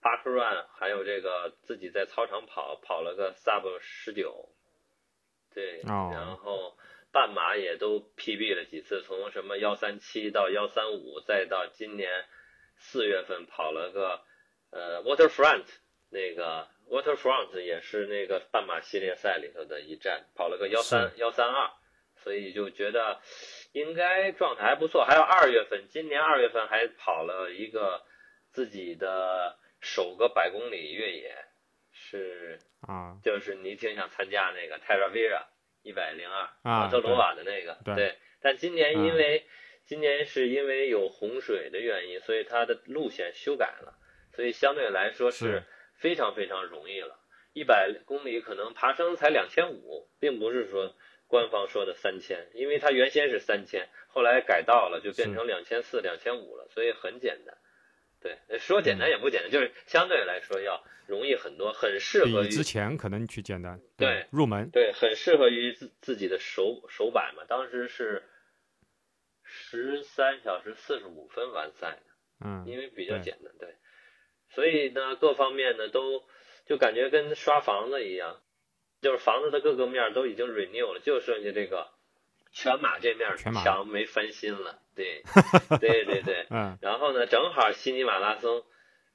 [0.00, 4.48] 八 k run，还有这个自己在操场跑，跑了个 sub 十九，
[5.52, 6.78] 对，然后
[7.11, 12.26] 半马也都 PB 了几次，从什么幺三七到幺三五，再到今年
[12.76, 14.22] 四月份跑了个
[14.70, 15.64] 呃 waterfront，
[16.11, 21.70] 那个 waterfront 也是那个半马系列赛里头的一站，跑了个幺三幺三二，
[22.16, 23.20] 所以就觉得
[23.72, 25.05] 应该状态还不错。
[25.05, 28.03] 还有二月份，今年二月份还跑了一个
[28.51, 29.59] 自己的。
[29.81, 31.37] 首个百公里越野
[31.92, 35.44] 是啊，就是你挺想参加那个 Terra Vira
[35.85, 39.46] 一百零二马特罗瓦的那个对，但今年因为
[39.85, 43.96] 今年是因为有洪水的原因，所以它的路线修改了，
[44.35, 45.62] 所以相对来说是
[45.98, 47.18] 非常非常容易了。
[47.52, 50.94] 一百公里可能爬升才两千五，并不是说
[51.26, 57.58] 官方说的三千，因为它原先是三千，后来改道了就变成两千四、两千五了，所以很简单。
[58.20, 67.44] 对，说简单也不简单，就是相对来说要容易很多，很适合于之前可能去简单，对入门，对，很适合于自自己的手手摆嘛。
[67.48, 68.24] 当时是
[69.44, 72.02] 十三小时四十五分完赛的，
[72.44, 73.76] 嗯，因为比较简单，对，
[74.50, 76.22] 所以呢，各方面呢都
[76.66, 78.40] 就感觉跟刷房子一样，
[79.00, 81.88] 就是房子的各个面都已经 renew 了，就剩下这个
[82.52, 84.78] 全马这面墙没翻新了。
[84.94, 85.22] 对，
[85.80, 88.64] 对对对，嗯，然后呢，正好悉尼马拉松，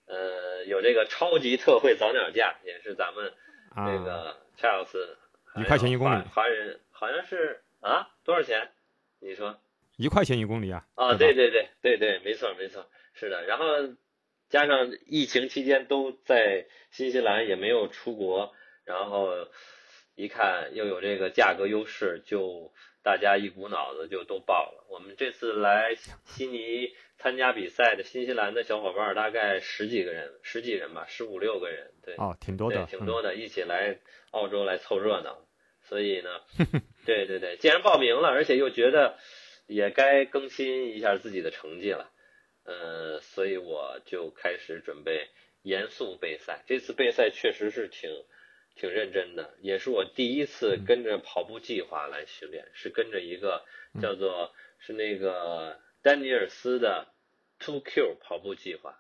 [0.06, 3.34] 呃，有这个超级特惠早鸟价，也是咱们
[3.76, 5.18] 那个 Charles
[5.60, 8.72] 一块钱一公里，华人好像是啊，多少钱？
[9.20, 9.60] 你说
[9.98, 10.86] 一块钱一公里啊？
[10.96, 13.44] 啊，对对对对对，没错没错，是的。
[13.44, 13.66] 然后
[14.54, 18.54] 加上疫情期间都在新西兰，也没有出国，
[18.86, 19.32] 然后
[20.14, 22.72] 一看又有这个价格优势，就。
[23.06, 24.86] 大家一股脑子就都报了。
[24.90, 26.88] 我们这次来悉尼
[27.18, 34.00] 参加比赛的新西兰的小伙伴大概十几个人，十几人吧，十五六个人，对，哦，挺多的，挺多的，一起来
[34.32, 35.38] 澳洲来凑热闹。
[35.82, 36.30] 所以呢，
[37.06, 39.18] 对对对，既然报名了，而且又觉得
[39.68, 42.10] 也该更新一下自己的成绩了，
[42.66, 45.30] 呃，所以我就开始准备
[45.62, 46.64] 严肃备赛。
[46.68, 48.10] 这次备赛确实是挺。
[48.76, 53.64] 挺认真的，也是我第一次跟着跑步计划来训练，是跟着一个
[54.02, 57.08] 叫做是那个丹尼尔斯的
[57.60, 59.00] Two Q 跑步计划。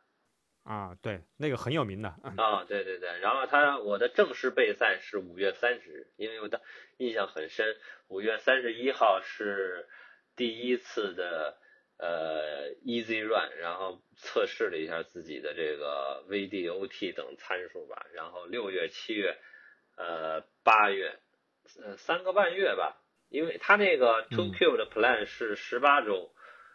[0.63, 2.09] 啊，对，那个很有名的。
[2.37, 6.61] 啊，对对对，然后他我的正式备赛是五月三十日，因为我的
[6.97, 7.75] 印象很深，
[8.09, 9.87] 五月三十一号是
[10.35, 11.57] 第一次的
[11.97, 19.37] 呃 Easy Run，然后测试了一下自己的这个 VDOT 等参数吧，然后六月七月。
[19.95, 21.19] 呃，八月，
[21.79, 26.33] 呃，三个半月吧，因为他那个 Two Q 的 Plan 是十八周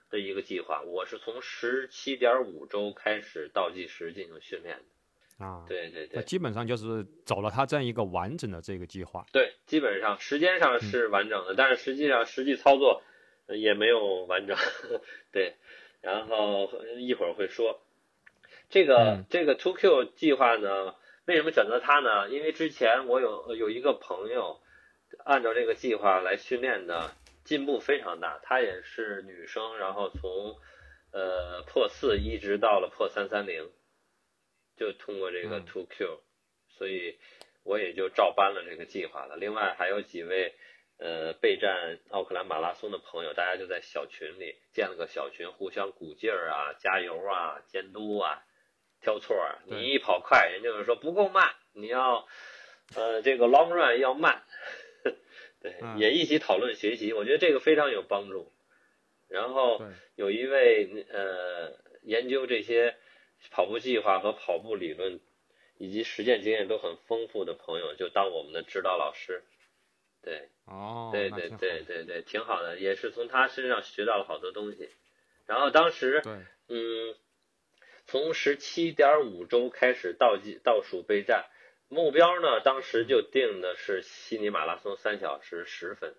[0.08, 5.44] 的一个计划，我是从十七点五周开始倒计时进行训练的。
[5.44, 9.26] 啊，对对对，基本上就是走了他这样一个完整的这个计划。
[9.32, 13.02] 对，基本上时间上是完整的，但是实际上实际操作
[13.48, 14.56] 也没有完整。
[15.32, 15.56] 对，
[16.00, 17.80] 然后一会儿会说
[18.68, 20.94] 这个这个 Two Q 计划呢。
[21.26, 22.30] 为什么选择它呢？
[22.30, 24.62] 因为之前我有有一个朋友，
[25.26, 27.12] 按照这个计划来训练的，
[27.44, 28.40] 进步非常大。
[28.42, 30.56] 她也是女生，然后从
[31.12, 33.70] 呃破四一直到了破三三零，
[34.78, 36.22] 就通过这个 Two Q，
[36.78, 37.18] 所以
[37.62, 39.36] 我也就照搬了这个计划了。
[39.36, 40.54] 另外还有几位
[40.98, 48.44] 呃备战奥克兰马拉松的朋友，大家就在小群里建了个小群，互相鼓劲儿啊、加油啊、监督啊。
[49.00, 52.26] 挑错儿，你一跑快，人家就是说不够慢，你要，
[52.96, 54.42] 呃，这个 long run 要慢，
[55.62, 58.52] 对，也一起讨论学习，我觉得这个非常有帮助。
[59.28, 59.80] 然后
[60.16, 62.96] 有一位呃研究这些
[63.52, 65.20] 跑步计划和跑步理论
[65.76, 69.44] 以及实践经验都很丰富的朋友，就当我们的指导老师。
[70.22, 74.90] 对，哦，对对对对对，挺好的，也是从他身上学到了好多东西。
[75.46, 76.22] 然后当时，
[76.68, 77.16] 嗯。
[78.10, 81.44] 从十七点五周开始倒计倒数备战，
[81.88, 82.62] 目标呢？
[82.62, 86.14] 当时就定的是悉尼马拉松三小时十分。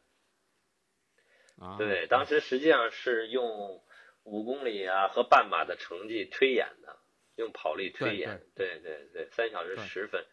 [1.79, 3.83] 对，当时实际上是用
[4.21, 6.99] 五公里啊和半马的成绩推演的，
[7.37, 10.23] 用跑力推演，对对对，三小时十分。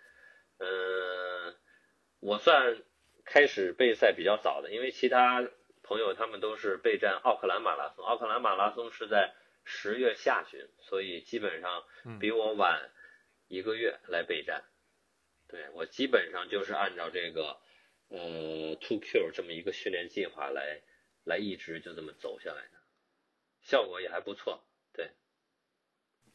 [0.59, 1.57] 嗯，
[2.21, 2.77] 我算
[3.27, 5.47] 开始备赛比较早的，因为其他
[5.83, 9.35] 朋友他们都是备战奥克兰马拉松，奥克兰马拉松是在
[9.65, 11.83] 十月下旬，所以基本上
[12.19, 12.91] 比我晚
[13.49, 14.65] 一个月来备战。
[15.49, 17.59] 对我基本上就是按照这个
[18.09, 20.81] 呃 Two Q 这么一个训练计划来
[21.25, 22.79] 来一直就这么走下来的，
[23.63, 24.65] 效果也还不错。
[24.93, 25.11] 对，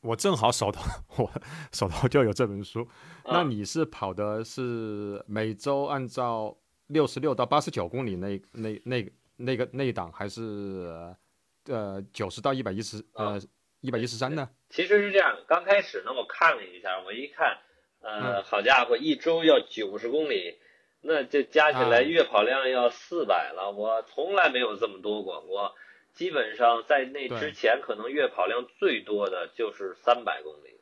[0.01, 0.81] 我正好手头
[1.23, 1.31] 我
[1.73, 2.87] 手头就有这本书。
[3.25, 6.57] 那你是跑的是每周按照
[6.91, 10.39] 六十六到八十九公里那那那那个那一档，还是
[11.65, 13.39] 呃九十到一百一十呃
[13.79, 14.49] 一百一十三呢？
[14.69, 17.57] 其实是这样，刚开始呢，我看了一下，我一看。
[18.03, 20.57] 呃，好家伙，一周要九十公里，
[21.01, 23.71] 那这加起来月跑量要四百了。
[23.77, 25.75] 我从来没有这么多过，我
[26.11, 30.80] 基本上在那之前可能月跑量最多的就是三百公里。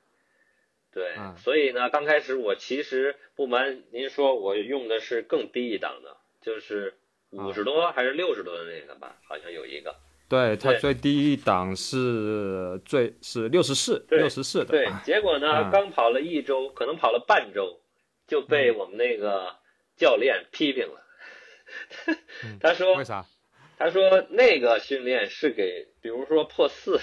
[0.91, 6.95] 对，所以呢，刚开始我其实不瞒您说，我用的是更低一档的，就是
[7.29, 9.95] 五十多还是六十多的那个吧，好像有一个。
[10.27, 14.65] 对，它最低一档是最是六十四，六十四的。
[14.65, 17.81] 对，结果呢，刚跑了一周，可能跑了半周，
[18.27, 19.55] 就被我们那个
[19.95, 21.05] 教练批评了。
[22.61, 23.25] 他说：“为啥？”
[23.77, 26.99] 他说：“那个训练是给，比如说破四，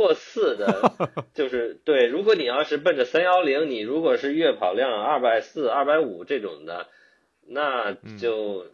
[0.00, 0.94] 破四的，
[1.36, 2.06] 就是对。
[2.06, 6.88] 如果你要是奔着三幺零，你如果是月跑量二百四、二百五这种的，
[7.46, 8.64] 那就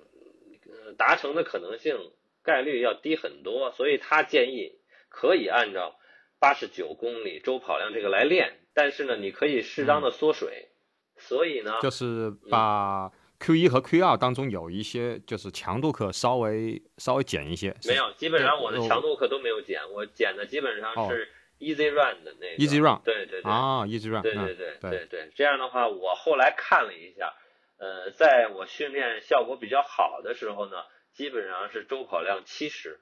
[0.96, 1.98] 达成的可能性。”
[2.46, 5.96] 概率要低很多，所以他建议可以按照
[6.38, 10.68] 八十九公里周跑量这个来练，但是呢，你可以适当的缩水。
[11.16, 17.74] 所以呢，就是把 Q 一和 Q 二当中有一些就是强度课稍微稍微减一些。
[17.84, 22.56] 没有，基本上我的强度课都没有减，我减的基本上是 Easy Run 的那个。
[22.56, 23.00] Easy Run。
[23.04, 23.50] 对对对。
[23.50, 24.22] 啊，Easy Run。
[24.22, 27.34] 对对对对对，这样的话，我后来看了一下，
[27.78, 30.76] 呃，在我训练效果比较好的时候呢。
[31.16, 33.00] 基本上是周跑量七十，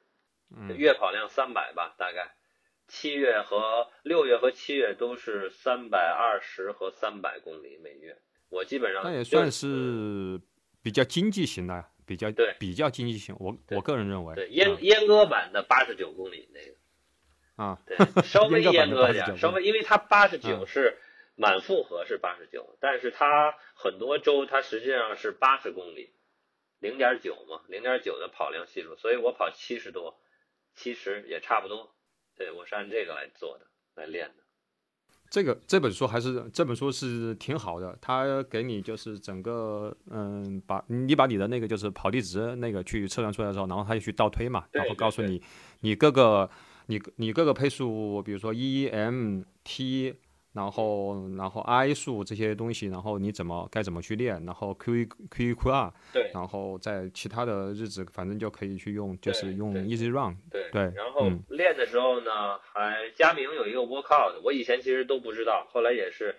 [0.76, 2.36] 月跑量三百吧，大概。
[2.86, 8.16] 七月和六月和七月都是三百二十和三百公里每月。
[8.54, 10.40] 我基本上那也算是
[10.82, 13.34] 比较经济型的，比较对，比较经济型。
[13.40, 16.76] 我我个人认为，对阉阉割版的八十九公里那个
[17.56, 20.98] 啊，对，稍微 阉割点，稍微，因为它八十九是
[21.34, 26.12] 满负荷是八十九，但是它很多周它实际上是八十公里。
[26.80, 30.20] 零点九嘛，零点九的跑量系数，所以我跑七十多，
[30.74, 31.94] 七十也差不多。
[32.36, 34.43] 对我是按这个来做的，来练的。
[35.34, 45.42] 这个这本书还是这本书是挺好的，它给你就是整个嗯，把你把你的那个就是跑地值那个去测量出来之后，然后它就去倒推嘛，然后告诉你
[45.80, 46.48] 你各个
[46.86, 50.14] 你你各个配速，比如说 E M T。
[50.54, 54.40] 然后，然后 I 数这些东西，然后你怎么该怎么去练？
[54.46, 60.82] 然后 Q 一、Q 一、Q 二，对，然后在其他的日子，反正就可以去用，就是用 Easy Run，对对。
[60.94, 66.36] 然后练的时候呢，还佳明有一个 Workout，我以前其实都不知道，后来也是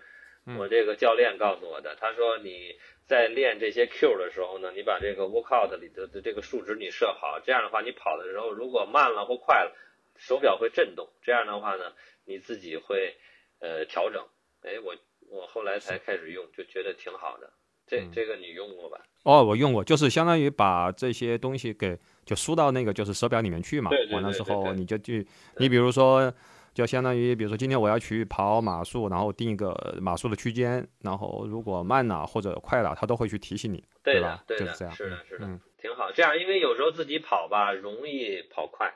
[0.58, 1.94] 我这个教练告诉我的。
[2.00, 2.74] 他说你
[3.04, 9.76] 在练这些 Q 的时候呢，你把这个 Workout 里的的这个数值你设好，这样的话你跑的时候如果慢了或快了，
[10.16, 11.92] 手表会震动，这样的话呢，
[12.24, 13.14] 你自己会。
[13.60, 14.22] 呃，调整，
[14.62, 14.94] 哎，我
[15.28, 17.52] 我后来才开始用，就觉得挺好的。
[17.86, 19.00] 这这个你用过吧？
[19.22, 23.90] 哦，我用过，就是相当于把这些东西给就输到那个就是手表里面去嘛。
[24.10, 25.26] 完了之后你就去，
[25.58, 26.32] 你比如说，
[26.74, 34.42] 就相当于比如说今天我要去跑码数，然后定一个码数的区间，然后如果慢了或者快了，它都会去提醒你，对吧？
[34.48, 34.94] 对的，是这样。
[34.94, 36.10] 是的，是的，嗯，挺好。
[36.10, 38.92] 这样，因为有时候自己跑吧，容易跑快，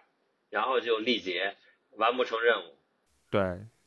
[0.48, 1.56] 然后就力竭，
[1.92, 2.74] 完不成任务。
[3.30, 3.40] 对。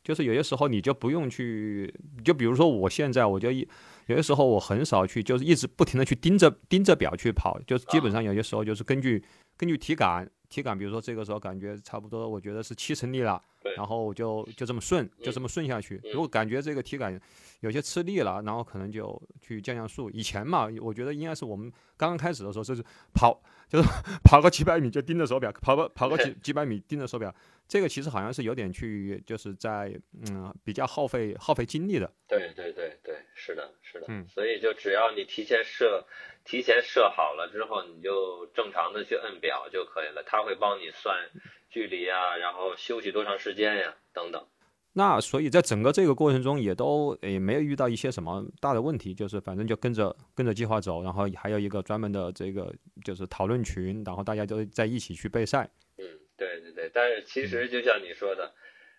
[0.03, 3.67] 就是有些时候你就不用去，就比如说我现在我就一
[4.07, 9.23] 有些时候我很少去，就是一直不停的去盯着盯着表去跑，就是基本上有些时候就是根据
[9.55, 13.41] 根据体感体感，比如说这个时候感觉差不多，我觉得是七成力了，
[13.75, 15.99] 然后就就这么顺就这么顺下去。
[16.13, 17.19] 如果感觉这个体感
[17.61, 20.09] 有些吃力了，然后可能就去降降速。
[20.11, 23.87] 以前嘛，我觉得应该是我们刚刚开始的时候就是跑就是
[24.23, 27.33] 跑个几百米就盯着手表，跑个跑个几 几百米盯着手表。
[27.65, 32.11] 这个其实好像是有点去，就是在嗯比较耗费耗费精力的。
[32.27, 34.05] 对对对对，是的，是的。
[34.09, 36.05] 嗯，所以就只要你提前设，
[36.45, 41.29] 提前设好了之后，你就正常的去摁表就可以了，他会帮你算
[41.69, 44.47] 距离啊，然后休息多长时间呀，等等。
[44.95, 52.71] 那所以在整个这个过程中，也都也没有遇到一些什么大的问题，就是反正就跟着跟着计划走，然后还有一个专门的这个
[53.03, 55.67] 就是讨论群，然后大家都在一起去备赛。
[55.97, 56.05] 嗯
[56.37, 58.53] 对对对，但是其实就像你说的，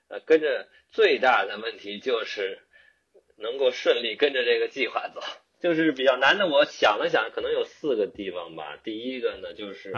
[0.09, 2.59] 呃，跟着最大的问题就是
[3.37, 5.21] 能够顺利跟着这个计划走，
[5.61, 6.47] 就是比较难的。
[6.47, 8.79] 我想了想，可能有四个地方吧。
[8.83, 9.93] 第一个呢，就是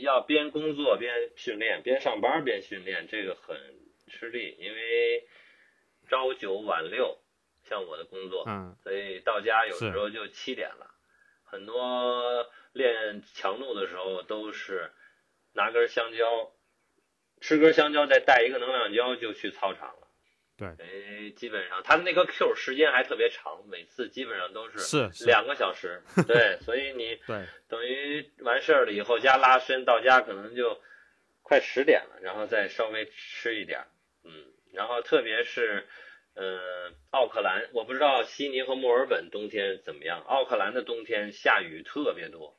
[0.00, 3.56] 要边工作边训练，边上班边训练，这个很
[4.08, 5.26] 吃力，因为
[6.08, 7.18] 朝九晚六，
[7.64, 10.88] 像我的工作，嗯，所以到家有时候就七点了。
[11.44, 14.90] 很多练强度的时候都是
[15.52, 16.52] 拿根香蕉，
[17.40, 20.01] 吃根香蕉，再带一个能量胶就去操场了。
[20.76, 26.02] 对，哎，基本上他的那个 Q 时间还特别长，每次基本上都是两个小时。
[26.26, 30.80] 对，所以你对等于完事儿了以后加拉伸，到家可能就
[31.42, 33.84] 快十点了，然后再稍微吃一点，
[34.24, 34.30] 嗯，
[34.72, 35.86] 然后特别是。
[36.34, 36.58] 嗯，
[37.10, 40.22] 奥克兰，我不知道悉尼和墨尔本冬天怎么样。
[40.22, 42.56] 奥克兰的冬天下雨特别多，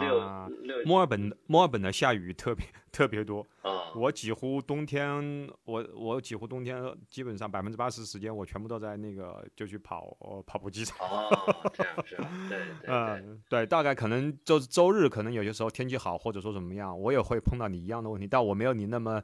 [0.00, 0.18] 六
[0.62, 0.84] 六。
[0.84, 3.92] 墨尔本墨尔本的下雨特别 特别多啊！
[3.94, 10.16] 我几乎冬天，我我几乎冬天基本上百分之八十时间我全部都在那个就去跑
[10.46, 10.96] 跑步机上。
[11.00, 11.28] 哦，
[11.74, 12.16] 这样是，
[12.48, 19.22] 对对嗯，对，大概可能就是周日，可能有些时候天气好，或者说怎么样，我也会碰到你一样的问题，但我没有你那么。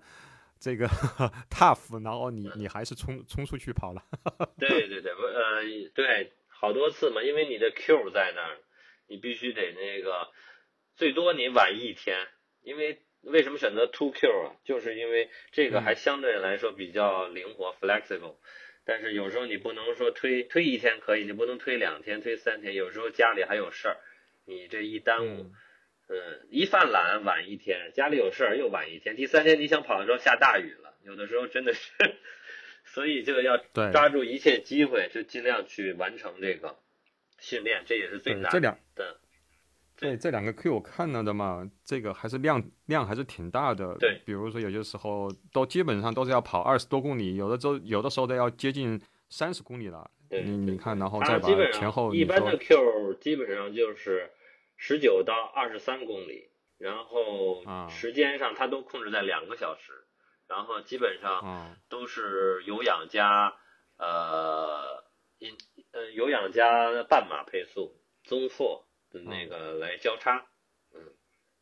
[0.63, 0.87] 这个
[1.49, 4.05] tough，然后你你还是冲冲出去跑了。
[4.59, 5.63] 对对对，呃，
[5.95, 8.59] 对，好多次嘛，因为你的 Q 在那儿，
[9.09, 10.29] 你必须得那个，
[11.01, 12.29] 最多你晚一天。
[12.63, 14.53] 因为为什么选择 two Q 啊？
[14.65, 18.37] 就是因为这个还相对来说比较灵活 flexible，
[18.85, 23.97] 但是有时候你不能说推推一天可以，你不能推两天、推三天，有时候家里还有事儿，
[24.45, 25.51] 你这一耽误。
[26.11, 31.93] 嗯，一犯懒晚一天，家里有事儿又晚一天，第三天你想跑的时候下大雨了，有的时候真的是，
[32.85, 33.57] 所以这个要
[33.93, 36.77] 抓住一切机会，就尽量去完成这个
[37.39, 38.51] 训练，这也是最难
[38.97, 39.19] 的。
[40.01, 43.95] 对，这两个 Q 我看了的嘛，这个还是量量还是挺大的。
[43.99, 50.11] 对，比如说有些时候都基本上都是要跑二十多公里，有的周有的时候都要接近三十公里了。
[50.29, 54.31] 对你你看，然后再把前后一般的 Q 基本上就是。
[54.83, 56.49] 十九到二十三公里，
[56.79, 59.93] 然后时间上它都控制在两个小时，
[60.49, 63.55] 然后基本上都是有氧加
[63.99, 65.05] 呃，
[65.37, 65.55] 因
[65.93, 70.47] 呃有氧加半马配速综合的那个来交叉，
[70.95, 71.01] 嗯，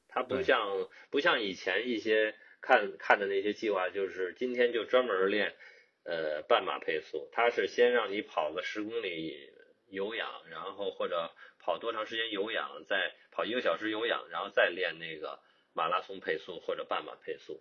[0.08, 5.56] 它不像不像以前一些看看的那些计划，就是今天就专门练
[6.04, 9.50] 呃半马配速，它是先让你跑个十公里
[9.88, 11.30] 有氧，然后或者。
[11.60, 15.38] 跑多长时间有氧，再跑一个小时有氧，然后再练那个
[15.74, 17.60] 马拉松配速或者半马配速。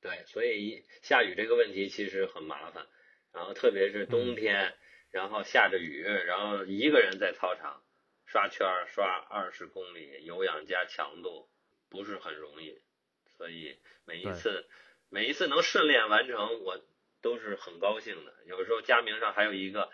[0.00, 2.86] 对，所以下雨这个问题其实很麻烦，
[3.32, 4.76] 然后特别是冬天，
[5.10, 7.82] 然后下着雨，然后一个人在操场
[8.34, 11.48] 刷圈刷二十公里有氧加强度，
[11.88, 12.80] 不是很容易。
[13.38, 14.66] 所以每一次
[15.08, 16.80] 每一次能顺练完成，我
[17.22, 18.32] 都是很高兴的。
[18.46, 19.88] 有时候佳明上还有一个。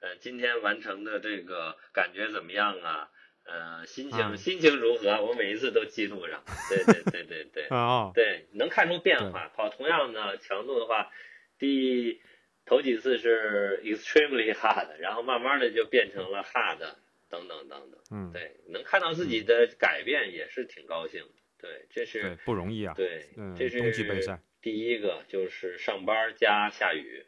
[0.00, 3.10] 呃，今天完成的这个感觉怎么样啊？
[3.44, 5.22] 呃，心情心情如何？
[5.22, 6.42] 我每一次都记录上。
[6.68, 7.68] 对对对对对。
[7.70, 8.10] 啊。
[8.12, 9.52] 对，能看出变化。
[9.54, 11.12] 跑同样的强度的话，
[11.58, 12.20] 第
[12.66, 16.96] 头几次是 extremely hard，然后慢慢的就变成了 hard，
[17.34, 18.00] 等等等等。
[18.10, 18.32] 嗯。
[18.32, 21.32] 对，能看到自己的改变也是挺高兴的。
[21.58, 22.94] 对，这是不容易啊。
[22.94, 23.26] 对，
[23.58, 24.40] 这是冬季备赛。
[24.62, 27.26] 第一个就是上班加下雨。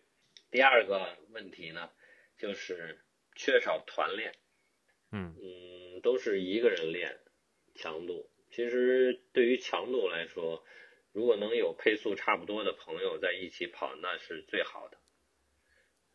[0.51, 1.91] 第二个问题呢？
[2.39, 2.99] 就是
[3.35, 4.35] 缺少团练，
[5.11, 7.19] 嗯嗯，都是一个人练
[7.75, 8.31] 强度。
[8.51, 10.63] 其实对于强度来说，
[11.13, 14.99] 如果能有配速差不多的朋友在一起跑，那是最好的。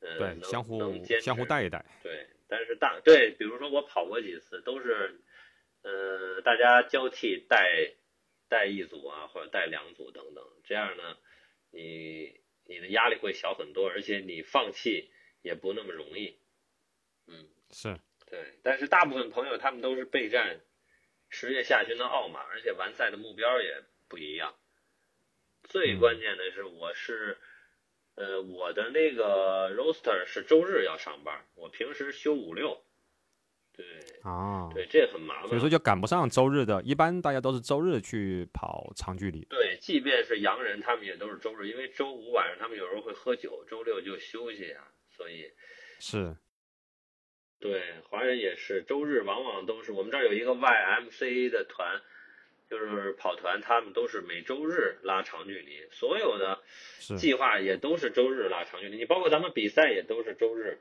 [0.01, 0.79] 嗯，对，相互
[1.19, 1.83] 相互带一带。
[2.03, 5.21] 对，但是大对，比如说我跑过几次，都是
[5.81, 7.93] 呃大家交替带
[8.47, 11.17] 带一组啊，或者带两组等等，这样呢，
[11.71, 15.09] 你你的压力会小很多，而且你放弃。
[15.43, 16.37] 也不那么容易，
[17.25, 17.97] 嗯，是
[18.29, 20.61] 对，但是大部分朋友他们都是备战
[21.29, 24.55] 十月下旬的奥马，而且完赛的目标也不一样。
[25.63, 27.39] 最关键的是，我是，
[28.21, 32.79] 呃，我的那个 roster 是周日要上班，我平时休五六，
[33.75, 33.83] 对，
[34.21, 36.79] 啊，对，这很麻烦，所以说就赶不上周日的。
[36.83, 39.43] 一般大家都是周日去跑长距离。
[39.45, 44.85] 对，即便是洋人，他们也都是周日，因为周五晚上他们有时候会喝酒，周六就休息啊。
[45.09, 45.51] 所以
[45.99, 46.37] 是，
[47.59, 51.99] 对华人也是，周日往往都是我们这儿有一个 YMCA 的团，
[52.71, 56.63] 就是跑团，他们都是每周日拉长距离，所有的
[57.17, 58.95] 计划也都是周日拉长距离。
[58.95, 60.79] 你包括咱们比赛也都是周日，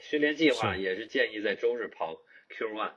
[0.00, 2.94] 训练计划也是建议在周日跑 Q One，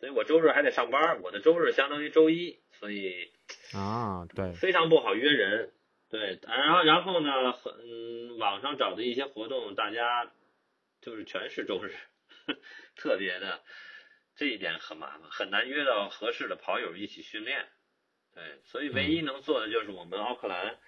[0.00, 3.30] 所以我周日还得上班，我的周日相当于周一，所以
[3.74, 5.74] 啊，对，非常不好约人。
[6.08, 10.32] 对，然后然后呢，很嗯，网上找的一些活动，大家
[11.02, 11.92] 就是全是周日，
[12.96, 13.60] 特别的，
[14.38, 17.68] 这一点很麻烦，很难约到合适的跑友一起训练。
[18.34, 20.78] 对，所以唯一能做的就是我们奥克兰，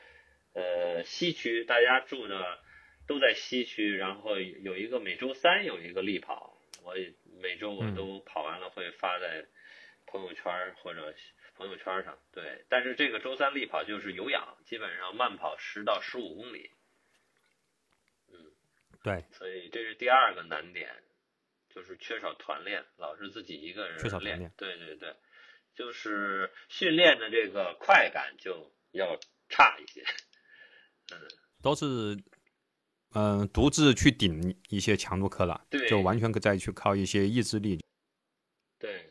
[0.55, 2.63] 呃，西区大家住的
[3.07, 9.45] 都在西区，然后有一个每周三有一个力跑，我也每周我都跑完了会发在
[10.07, 11.15] 朋友圈或者。
[11.57, 16.71] 朋友圈上对，但是这个周三力跑就是有氧，基本上慢跑十到十五公里。
[18.33, 18.51] 嗯，
[19.03, 20.89] 对，所以这是第二个难点，
[21.75, 24.53] 就是缺少团练，老是自己一个人缺少团练。
[24.57, 25.17] 对对对，
[25.75, 29.19] 就是训练的这个快感就要
[29.49, 30.03] 差一些。
[31.13, 31.21] 嗯，
[31.63, 32.17] 都是
[33.15, 37.81] 嗯独自去顶一些强度课了，就完全再去靠一些意志力。
[38.79, 39.07] 对。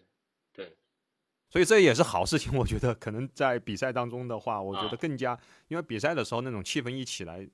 [1.51, 5.35] 所以这也是好事情，我觉得可能在比赛当中的话，我觉得更加，
[5.67, 7.49] 因为比赛的时候那种气氛一起来，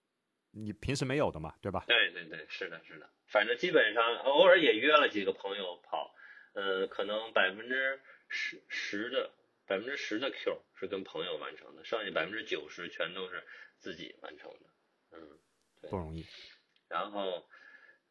[0.51, 1.85] 你平时没有的嘛，对吧？
[1.87, 3.09] 对对对，是的，是的。
[3.27, 6.15] 反正基本上偶尔也约了几个朋友跑，
[6.53, 7.99] 呃，可能百分之
[8.29, 9.31] 十十的
[9.67, 13.43] 百分之十的 Q 是跟朋友完成的，剩下百分之九十全都是
[13.77, 14.59] 自己完成的。
[15.11, 15.39] 嗯，
[15.89, 16.25] 不容易。
[16.87, 17.47] 然后，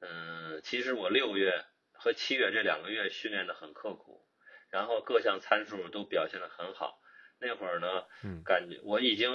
[0.00, 4.22] 嗯，其实我六月和七月这两个月训练的很刻苦。
[4.70, 7.00] 然后各项参数都表现的很好，
[7.38, 8.06] 那会儿呢，
[8.44, 9.30] 感觉我已经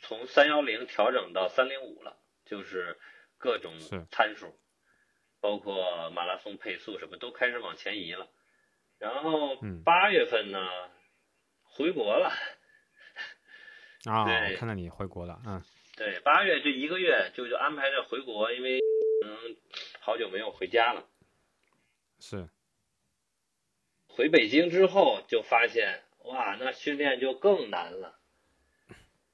[0.00, 3.00] 从三幺零调整到三零五了，就是
[3.42, 3.76] 各种
[4.12, 4.56] 参数，
[5.40, 8.28] 包括马拉松配速什么都开始往前移了。
[8.98, 10.60] 然后八月份呢，
[11.64, 12.32] 回国了。
[14.04, 14.24] 啊，
[14.56, 15.60] 看到你回国了，嗯。
[15.96, 18.78] 对，八月这一个月就就安排着回国，因为
[19.24, 19.56] 嗯，
[19.98, 21.08] 好久没有回家了。
[22.20, 22.48] 是。
[24.06, 28.20] 回北京之后就发现，哇，那训练就更难了。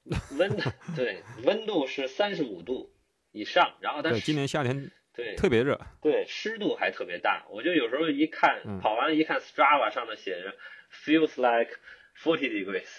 [0.39, 0.57] 温
[0.97, 2.91] 对温度是三十五度
[3.31, 7.45] 以上，然后它今年夏天对特别热，对湿度还特别大。
[7.49, 10.55] 我就有时候一看跑完一看 Strava 上面写着
[10.91, 11.77] feels like
[12.17, 12.89] forty degrees。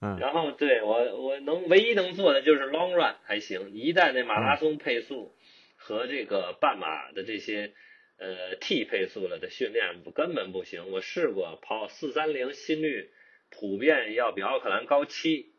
[0.20, 5.34] 然后对我我能唯一能做的就是 long run 还行，一旦那马拉松配速
[5.76, 7.74] 和这个半马的这些。
[8.18, 10.90] 呃，T 配速了的训练根本不行。
[10.90, 13.10] 我试过跑四三零，心率
[13.50, 15.52] 普遍要比奥克兰高七，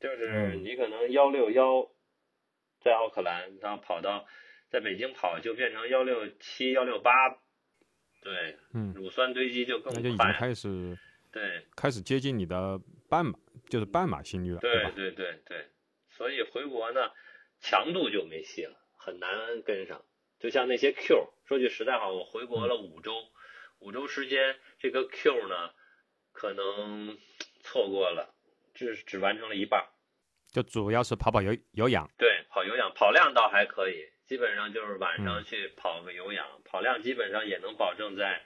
[0.00, 1.90] 就是你可能幺六幺
[2.80, 4.26] 在奥克兰，然后跑到
[4.70, 7.10] 在北京跑就变成幺六七幺六八，
[8.22, 8.56] 对，
[8.94, 9.94] 乳酸堆积就更快。
[9.94, 10.98] 那就已经开始
[11.32, 13.38] 对，开始接近你的半马，
[13.68, 15.68] 就是半马心率了，对对对对，
[16.10, 17.10] 所以回国呢，
[17.60, 20.04] 强度就没戏了，很难跟上。
[20.38, 23.12] 就像那些 Q，说句实在话，我回国了五周，
[23.80, 25.70] 五周时间，这个 Q 呢，
[26.32, 27.18] 可能
[27.62, 28.32] 错过了，
[28.86, 29.84] 只只完成了一半。
[30.52, 32.08] 就主要是跑跑有有氧。
[32.16, 38.42] 对，跑有氧，跑量倒还可以，基本上就是晚上去跑个有氧，跑量基本上也能保证在，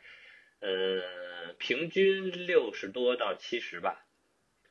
[0.61, 4.07] 呃，平均六十多到七十吧。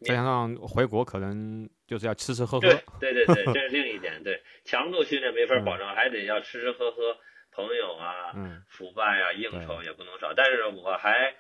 [0.02, 2.68] 再加上回国可能就是要吃吃喝喝，
[3.00, 4.24] 对对对对，这是另一点。
[4.24, 7.18] 对，强度训练没法保证，还得要吃吃喝喝，
[7.52, 8.34] 朋友啊，
[8.68, 10.34] 腐败啊，应酬也不能少。
[10.34, 11.36] 但是我还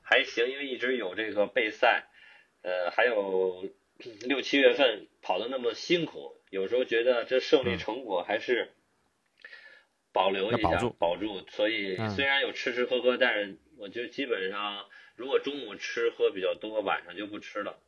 [0.00, 2.06] 还行，因为一直有这个备赛，
[2.64, 3.62] 呃，还有
[4.22, 8.72] 六七月份跑的那么辛苦，有时候觉得这胜利成果还是
[10.12, 10.90] 保留一下，保住。
[10.90, 17.78] 保住所以虽然有吃吃喝喝，但是我觉得基本上如果中午吃喝比较多，晚上就不吃了。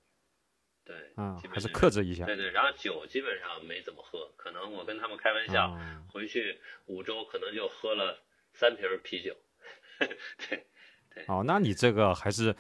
[0.84, 2.26] 对，嗯，还是克制一下。
[2.26, 5.74] 对对，然后酒基本上没怎么喝，可能我跟他们开玩笑，
[6.12, 8.22] 回去五周可能就喝了
[8.52, 9.34] 三瓶啤酒。
[9.98, 10.66] 对
[11.14, 11.24] 对。
[11.28, 12.54] 哦，那你这个还是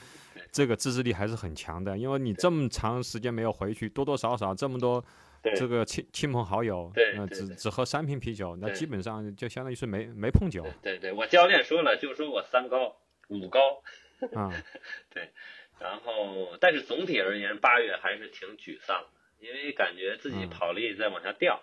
[0.52, 5.04] 这个自制力还是很强的，因为你这么长时间没有回去，多多少少这么多
[5.54, 10.66] 这个亲亲朋好友，对，只只喝三瓶啤酒，那基本上就相当于是没没碰酒。
[10.82, 12.96] 对对，我教练说了，就说我三高
[13.28, 13.82] 五高。
[14.34, 14.50] 啊，
[15.12, 15.30] 对。
[15.78, 21.62] 然后，但是总体而言，八月还是挺沮丧的，因为感觉自己跑力在往下掉，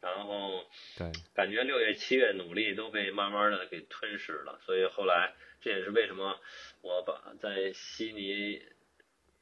[0.00, 0.64] 然后
[0.96, 6.38] 对，感觉六月、七月努力都被慢慢的给吞噬了，所以后来这也是为什么
[6.82, 8.62] 我把在悉尼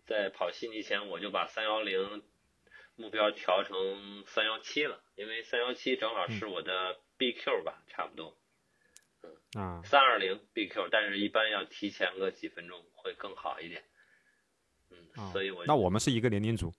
[0.07, 2.23] 在跑悉尼前，我就把三幺零
[2.97, 8.37] 目标调成三幺七了，因为三幺七正好是我的 BQ 吧，差不多，
[9.57, 13.83] 嗯啊，三二零 BQ，但是一般要提前个几分钟会更好一点。
[14.91, 16.73] 嗯所以，我那我们是一个年龄组，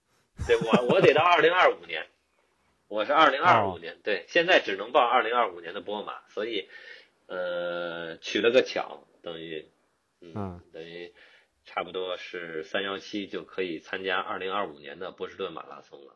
[0.47, 2.07] 对我我得到二零二五年，
[2.95, 6.69] 我是二零二五年，对，现在只能报二零二五年的波马，所以，
[7.27, 9.67] 呃，取了个巧，等于，
[10.21, 11.13] 嗯，等于
[11.65, 16.15] 差不多是三幺七就可以参加二零二五年的波士顿马拉松了。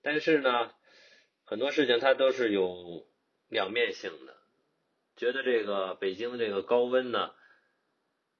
[0.00, 0.72] 但是呢，
[1.44, 3.06] 很多事情它都是有
[3.48, 4.38] 两面性的。
[5.16, 7.34] 觉得这个北京的这个高温呢，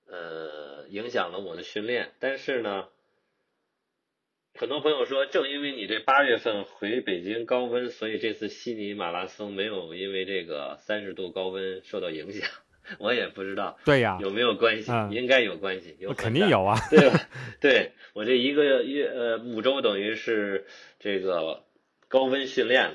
[0.07, 2.14] 呃，影响了我的训练。
[2.20, 2.89] 但是呢，
[4.55, 12.48] 很多朋友说，正因为你这八月份回北京高温，所以这次悉尼马拉松没有因为这个三十度高温受到影响。
[12.98, 14.92] 我也不知道，对呀，有没有关系？
[15.11, 17.20] 应该有关系，有肯定有啊，对吧？
[17.61, 20.66] 对我这一个月呃五周等于是
[20.98, 21.64] 这个
[22.09, 22.94] 高温训练了。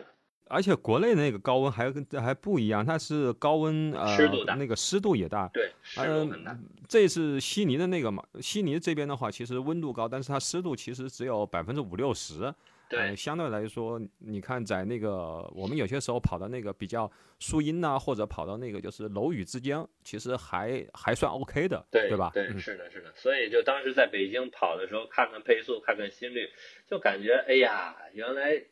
[0.50, 5.50] 而且国内那个高温还跟还不一样，它是高温呃，湿度大，那个湿度也大。
[5.54, 6.58] 对，湿度很大。
[6.88, 12.54] 这是悉尼的那个嘛，悉尼这边的话，其实温度高，但是它湿度其实只有百分之五六十。
[12.90, 22.32] 对，相对来说，你看在那个我们有些时候跑到那个比较树荫呐，或者跑到那个就是楼宇之间，其实还还算 OK 的，对对吧？
[22.34, 23.12] 对，是的，是的。
[23.14, 26.50] 所以就当时在北京跑的时候，看看配速，看看心率，
[26.90, 28.64] 就感觉哎呀，原来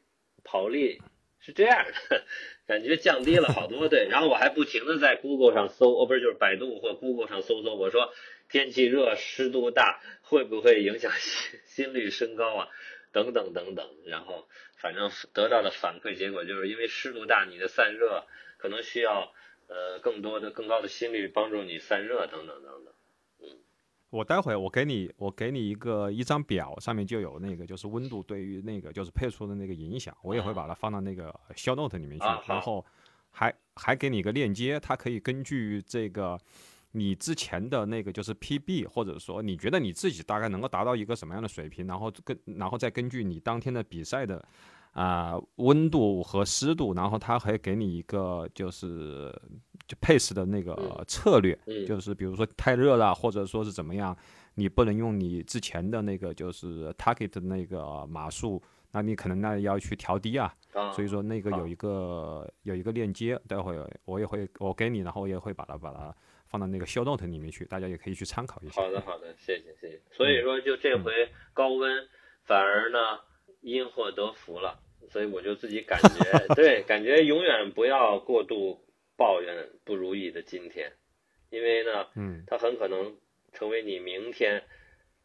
[0.45, 1.01] 跑力。
[1.45, 2.23] 是这样的，
[2.65, 8.11] 感觉降低了好多对，然后我还不停的在 Google 上搜，哦不是就是百度或 Google 上搜搜，我说
[8.49, 12.67] 天气热湿度大会不会影响心心率升高啊？
[13.11, 18.25] 等等等等，然后反正得到的反馈结果就是因为湿度大，你的散热
[18.57, 19.31] 可能需要
[19.67, 22.94] 呃更多的更高的心率帮助你散热等等等等。
[24.09, 32.85] 我待会我给你，我给你一个一张表，上面就有那个就是温度对于那个就是配速的那个影响，我也会把它放到那个 show note 里面去，然后
[33.31, 36.39] 还还给你一个链接，它可以根据这个
[36.91, 44.47] 你之前的那个就是 PB，或者说你觉得你自己大概能够达到一个什么样的水平，然后跟然后再根据你当天的比赛的。
[44.95, 49.29] 啊，温度和湿度，然后它还给你一个就是
[49.85, 54.17] 就 pace 的那个策略，就是比如说太热了，或者说是怎么样，
[54.53, 60.55] 你不能用你之前的那个就是 target 的那个码数，那你可能那要去调低啊。
[60.93, 66.15] 所以说那个有一个有一个链接，待会我也会我给你，然后我也会把它把它
[66.47, 68.81] 放到那个 show note 里面去，大家也可以去参考一下。
[68.81, 70.01] 好的，好的，谢谢，谢谢。
[70.13, 71.11] 所以说就这回
[71.53, 72.07] 高温
[72.45, 73.19] 反而呢
[73.59, 74.79] 因祸得福了。
[75.09, 78.83] 所以我就自己感觉， 对，感觉永远不要过度
[79.17, 80.93] 抱怨不如意的今天，
[81.49, 83.17] 因为呢，嗯，它很可能
[83.53, 84.63] 成为你明天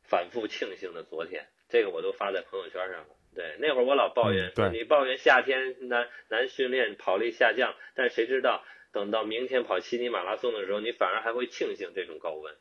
[0.03, 1.47] 反复庆幸的昨天。
[1.69, 3.07] 这个我都发在朋友圈上了。
[3.35, 12.55] 对，那会儿我老抱怨，说你抱怨夏天难难训练，跑力下降，但谁知道等到明天跑悉尼马拉松的时候，你反而还会庆幸这种高温。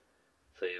[0.53, 0.79] 所以，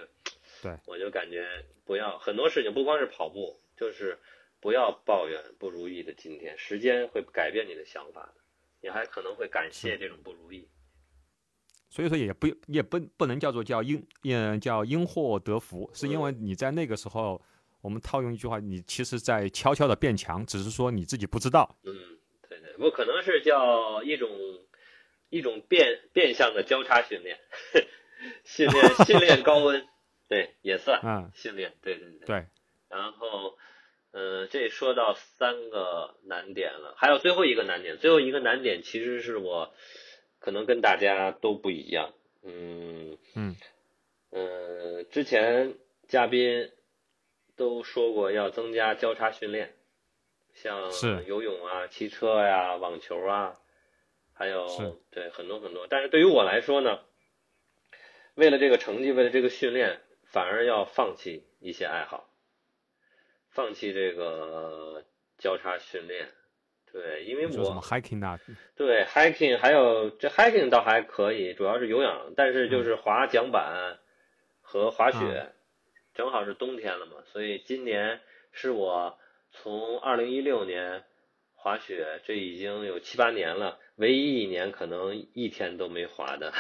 [0.62, 4.18] 对，我就感觉不要很多事情，不光是跑步，就是。
[4.60, 8.36] 不要抱怨不如意的今天，时间会改变你的想法的，
[8.82, 10.68] 你还可能会感谢这种不如意。
[11.90, 17.42] 所以说也不也不不能叫做叫因嗯叫因祸得福，是因为你在那个时候，
[17.82, 21.78] 我们套用一句话，你其实在悄悄的变强，只是说你自己不知道。
[21.84, 21.96] 嗯，
[22.48, 24.30] 对对，不可能是叫一种
[25.30, 27.40] 一种变变相的交叉训练，
[28.44, 29.88] 训练训练高温，
[30.28, 32.46] 对也算 嗯训练，对对对对，
[32.90, 33.58] 然后。
[34.12, 37.98] 嗯，这说到三个难点了，还有最后一个难点。
[37.98, 39.72] 最后一个难点其实是我
[40.40, 42.14] 可能跟大家都不一样。
[42.42, 43.56] 嗯嗯
[44.32, 45.76] 嗯，之前
[46.08, 46.72] 嘉宾
[47.56, 49.76] 都说过要增加交叉训练，
[50.54, 50.92] 像
[51.28, 53.60] 游泳啊、骑车呀、网球啊，
[54.34, 55.86] 还有对很多很多。
[55.88, 57.00] 但是对于我来说呢，
[58.34, 62.29] 为了这个成绩，为了这个训练，反而要放弃一些爱好。
[63.60, 65.04] 放弃这个
[65.38, 66.30] 交叉训练，
[66.94, 68.40] 对，因为我什么 hiking 啊？
[68.78, 74.00] 对 hiking 还有这 hiking 倒还可以，主要是有氧，但是就是滑桨板
[74.62, 75.52] 和滑雪，
[76.14, 78.22] 正好是冬天了嘛，所以今年
[78.54, 79.20] 是我
[79.52, 81.04] 从二零一六年
[81.54, 86.54] 滑雪，这已经有七八年了，唯一一年可能一天都没滑的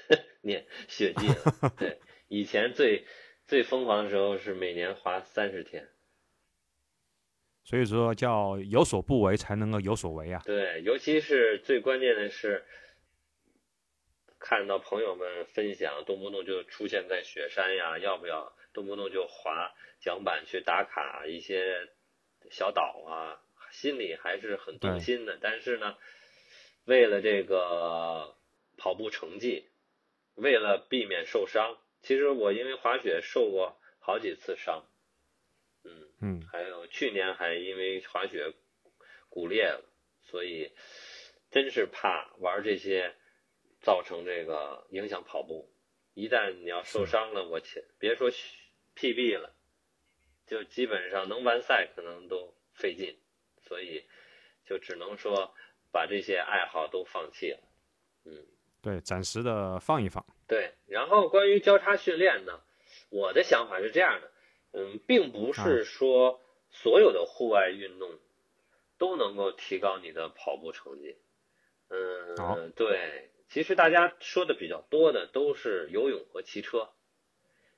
[0.40, 1.72] 年雪季了。
[1.78, 1.98] 对，
[2.28, 3.04] 以前最
[3.46, 5.86] 最疯狂的时候是每年滑三十天。
[7.68, 10.40] 所以说叫有所不为才能够有所为啊！
[10.44, 12.64] 对，尤其是最关键的是，
[14.38, 21.88] 看到朋友们分享，动不动就出现在雪山呀，要不要动不动就滑桨板去打卡一些
[22.52, 23.42] 小岛啊，
[23.72, 25.36] 心里还是很动心的。
[25.40, 25.96] 但是呢，
[26.84, 28.36] 为了这个
[28.76, 29.66] 跑步成绩，
[30.36, 34.84] 为了避免受伤，其实我因为滑雪受过好几次伤。
[36.20, 38.54] 嗯嗯，还有去年还因为滑雪
[39.28, 39.84] 骨裂了，
[40.22, 40.72] 所以
[41.50, 43.14] 真是怕玩这些
[43.80, 45.70] 造成这个影响跑步。
[46.14, 48.30] 一旦你要受伤了，我切，别说
[48.96, 49.54] PB 了，
[50.46, 53.18] 就基本上能完赛可能都费劲，
[53.60, 54.06] 所以
[54.64, 55.54] 就只能说
[55.92, 57.58] 把这些爱好都放弃了。
[58.24, 58.46] 嗯，
[58.80, 60.24] 对，暂时的放一放。
[60.48, 62.62] 对，然后关于交叉训练呢，
[63.10, 64.32] 我的想法是这样的，
[64.72, 66.40] 嗯，并不是说
[66.70, 68.18] 所有的户外运动
[68.98, 71.16] 都能够提高你的跑步成绩。
[71.88, 76.90] 嗯，对，其实大家说的比较多的都是游泳和骑车，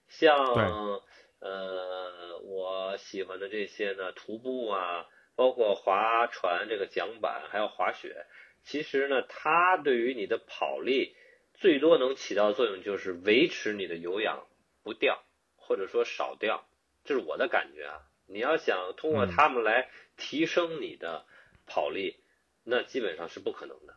[0.09, 1.03] 像
[1.41, 8.27] 呃我喜欢的这些呢，徒步啊，包括划船这个桨板，还有滑雪，
[8.65, 11.15] 其实呢，它对于你的跑力
[11.55, 14.47] 最多能起到作用，就是维持你的有氧
[14.83, 15.23] 不掉，
[15.57, 16.68] 或者说少掉，
[17.09, 18.03] 这是我的感觉啊。
[18.27, 19.89] 你要想通过他们来
[20.19, 21.25] 提升你的
[21.67, 22.23] 跑力，
[22.63, 23.95] 那基本上是不可能的。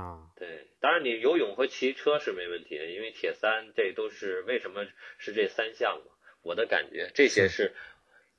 [0.00, 4.86] 啊，对，当然你游泳和骑车是没问题的，因为铁三这都是为什么
[5.18, 6.12] 是这三项嘛？
[6.42, 7.74] 我的感觉这些是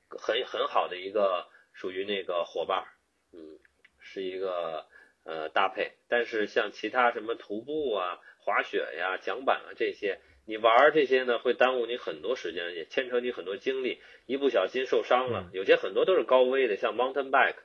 [0.08, 2.86] 很很好的一个属于那个伙伴，
[3.32, 3.58] 嗯，
[4.00, 4.86] 是一个
[5.24, 5.92] 呃搭配。
[6.08, 17.56] 但是像其他什么徒步啊、滑雪呀、桨板啊这些，你玩这些呢会耽误你很多时间，也牵扯你很多精力，一不小心受伤了，有些很多都是高危的，像 mountain bike。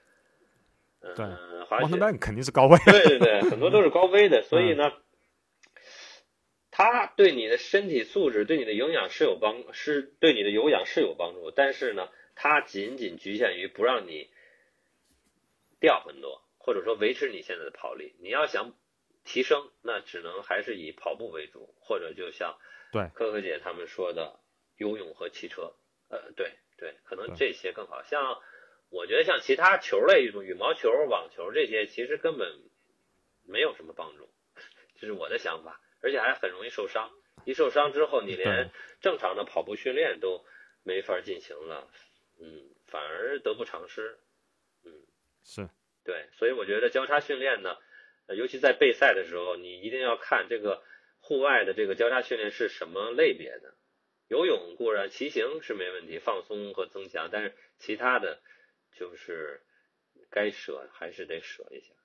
[1.00, 1.26] 对，
[1.66, 2.78] 滑雪肯定是高危。
[2.86, 4.92] 对对对，很多都是高危的， 所以呢，
[6.72, 11.52] 它对你的身体素质、对你的营养是有帮，是对你的有氧是有帮助。
[11.52, 14.30] 但是呢，它仅仅局限于不让你
[15.80, 18.14] 掉很多，或者说维持你现在的跑力。
[18.20, 18.74] 你要想
[19.24, 22.58] 提升，那只能还是以跑步为主，或者就像
[22.94, 24.40] 对可可姐他们说的，
[24.78, 25.74] 游泳和骑车。
[26.10, 28.42] 呃，对对，可能这些更好像。
[28.90, 32.62] 我觉得像其他球类运动，羽毛球、网球这些，其实根本
[33.44, 34.30] 没有什么帮助，
[35.00, 37.10] 这是我的想法，而且还很容易受伤。
[37.44, 38.70] 一受伤之后，你连
[39.02, 40.46] 正常的跑步训练都
[40.84, 41.90] 没法进行了，
[42.40, 44.20] 嗯，反而得不偿失。
[44.86, 44.94] 嗯，
[45.44, 45.68] 是
[46.04, 47.76] 对，所以我觉得交叉训练呢，
[48.28, 50.84] 尤其在备赛的时候，你一定要看这个
[51.34, 53.76] 户外的这个交叉训练是什么类别的。
[54.28, 58.42] 游泳固然，骑行是没问题，放松和增强，但是其他的。
[58.96, 59.60] 就是
[60.30, 61.96] 该舍还是得舍一下，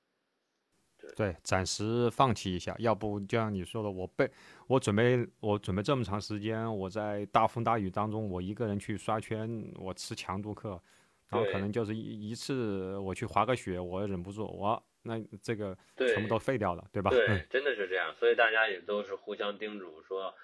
[1.14, 2.74] 对，暂时放弃一下。
[2.78, 4.26] 要不就像你说的，我被
[4.66, 10.82] 我准备我准备这么长时间，我在大风大雨当中，我一个人去刷圈，我吃强度课，
[11.28, 17.10] 然后可能就是一一次我去滑个雪，我忍不住，我那这个全部都废掉了，对吧？
[17.10, 18.14] 对，真的是这样。
[18.16, 20.34] 所以大家也都是互相叮嘱说，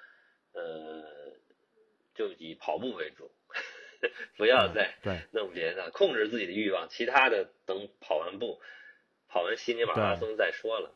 [0.53, 1.05] 呃，
[2.15, 3.31] 就以跑步为主。
[4.37, 4.95] 不要再
[5.33, 8.61] 弄别的，控制自己的欲望，其他的等跑完步、
[9.29, 10.93] 跑完悉尼马拉松再说了。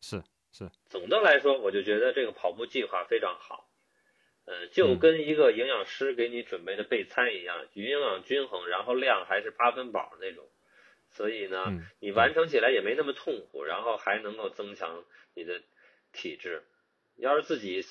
[0.00, 0.22] 是
[0.52, 3.68] 是，总的来说，我就觉得这个跑步计划非常好，
[4.44, 10.48] 呃，就跟一个营养师给你准备的备餐一样，营养均衡，然后量还是八分饱那种，
[11.10, 11.64] 所以呢，
[12.00, 15.04] 你完成起来也没那么痛苦，然后还能够增强
[15.34, 15.62] 你的
[16.12, 16.62] 体质。
[17.16, 17.82] 要是自己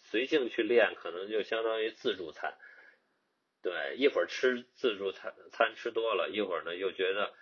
[0.00, 2.56] 随性去练，可能就相当于自助餐。
[3.60, 7.34] 对，一会儿吃自助餐餐吃多了，一会儿呢又觉得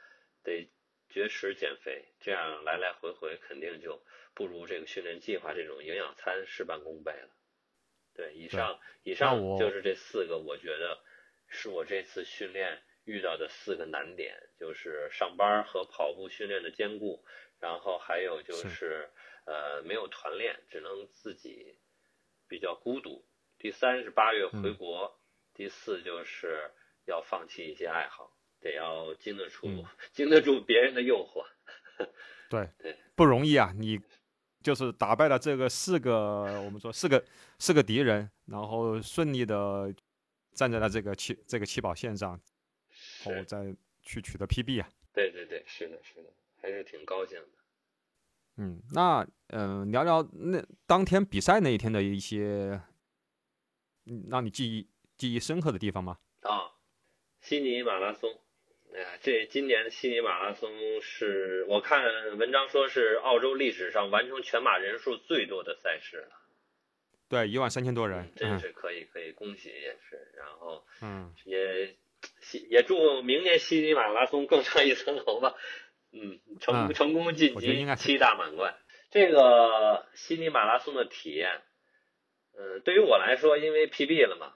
[0.43, 0.69] 得
[1.11, 4.03] 绝食减肥，这样来来回回肯定就
[4.35, 7.29] 不如这个训练计划这种营养餐事半功倍了。
[8.15, 10.99] 对，以上以上就是这四个，我觉得
[11.49, 17.25] 是我这次训练遇到的四个难点，就是上班和跑步训练的兼顾，
[17.59, 19.09] 然后还有就是
[19.47, 21.79] 呃没有团练，只能自己
[22.47, 23.25] 比较孤独。
[23.59, 25.19] 第三是八月回国。
[25.55, 26.71] 第四就是
[27.07, 28.31] 要放弃一些爱好，
[28.61, 29.67] 得要经得住
[30.13, 31.47] 经得住别人的诱惑。
[32.51, 33.73] 对 对，不容易啊！
[33.75, 33.99] 你
[34.63, 37.25] 就是打败了这个四个，我们说四个
[37.59, 39.91] 四个敌人，然后顺利的
[40.53, 42.39] 站在了这个起这个起跑线上，然
[43.27, 44.89] 后再去取得 PB 啊！
[45.13, 46.31] 对对对，是的，是的，
[46.63, 47.49] 还是挺高兴的。
[48.57, 52.81] 嗯，那嗯，聊聊那当天比赛那一天的一些，
[54.07, 54.89] 嗯，让你记忆。
[55.19, 56.19] 记忆深刻的地方吗？
[56.43, 56.77] 啊，
[57.41, 58.39] 悉尼马拉松，
[58.93, 60.71] 哎呀，这今年的悉尼马拉松
[61.01, 66.37] 是我看文章说是澳洲历史上完成全马人数最多的赛事了。
[67.31, 70.31] 对，一万三千多人，真是可以可以恭喜也是。
[70.37, 71.97] 然后，嗯，也
[72.69, 75.55] 也祝明年悉尼马拉松更上一层楼吧。
[76.13, 78.75] 嗯，成成功晋级七大满贯。
[79.11, 81.63] 这个悉尼马拉松的体验，
[82.57, 84.55] 嗯，对于我来说，因为 PB 了嘛。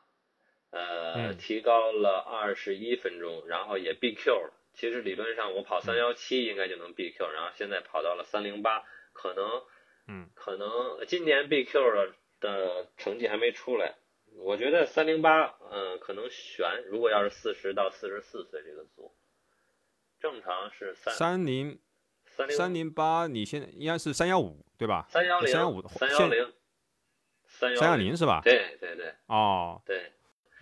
[0.73, 4.53] 呃，提高了二十一分钟，然后也 BQ 了。
[4.73, 9.63] 其实理论上我跑三幺七应该就能 BQ，然后现在跑到了三零八，可能
[10.07, 13.97] 嗯，可能今年 BQ 的的成绩还没出来，
[14.43, 16.67] 我觉得三零八，嗯，可能悬。
[16.87, 19.13] 如果要是四十到四十四岁这个组，
[20.19, 21.79] 正常是三三零
[22.27, 25.07] 三零三零八，你现在应该是三幺五对吧？
[25.11, 26.53] 三幺零三幺五三幺零
[27.47, 28.41] 三三幺零是吧？
[28.43, 30.11] 对对对哦，对，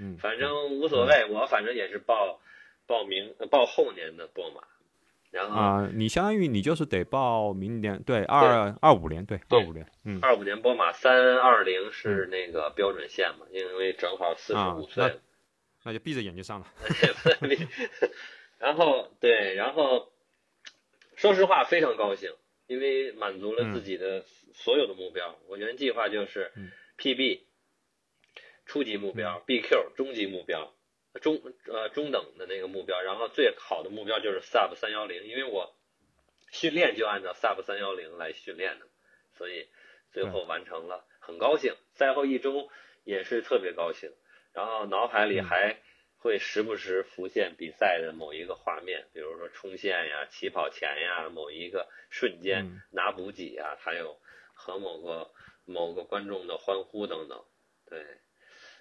[0.01, 2.41] 嗯，反正无所谓，我反正也是报
[2.87, 4.63] 报名呃报后年的波马，
[5.39, 15.21] 然后啊、你相当于你就是得报明年，对，二二五年，对，对二五年，嗯，二五年波马三二零是那个标准线嘛，因为正好四十啊五岁了。
[15.85, 16.67] 那就闭着眼睛上了。
[18.59, 20.11] 然后对，然后
[21.15, 22.33] 说实话非常高兴，
[22.67, 25.39] 因为满足了自己的所有的目标。
[25.47, 27.43] 我原计划就是嗯 PB
[28.67, 30.75] 初级目标、BQ 中级目标、
[31.21, 35.75] 中呃中等的那个目标，然后最好的目标就是 Sub 三幺零，因为我
[36.51, 38.87] 训练就按照 Sub 三幺零来训练的，
[39.37, 39.69] 所以
[40.13, 41.75] 最后完成了，很高兴。
[41.95, 42.71] 赛后一周
[43.05, 44.13] 也是特别高兴，
[44.53, 45.81] 然后脑海里嗯还
[46.19, 54.21] 会时不时浮现比赛的某一个画面，比如说冲线呀、起跑前呀、某一个瞬间嗯拿补给呀，还有
[54.55, 55.31] 和某个
[55.65, 57.45] 某个观众的欢呼等等。
[57.89, 58.05] 对，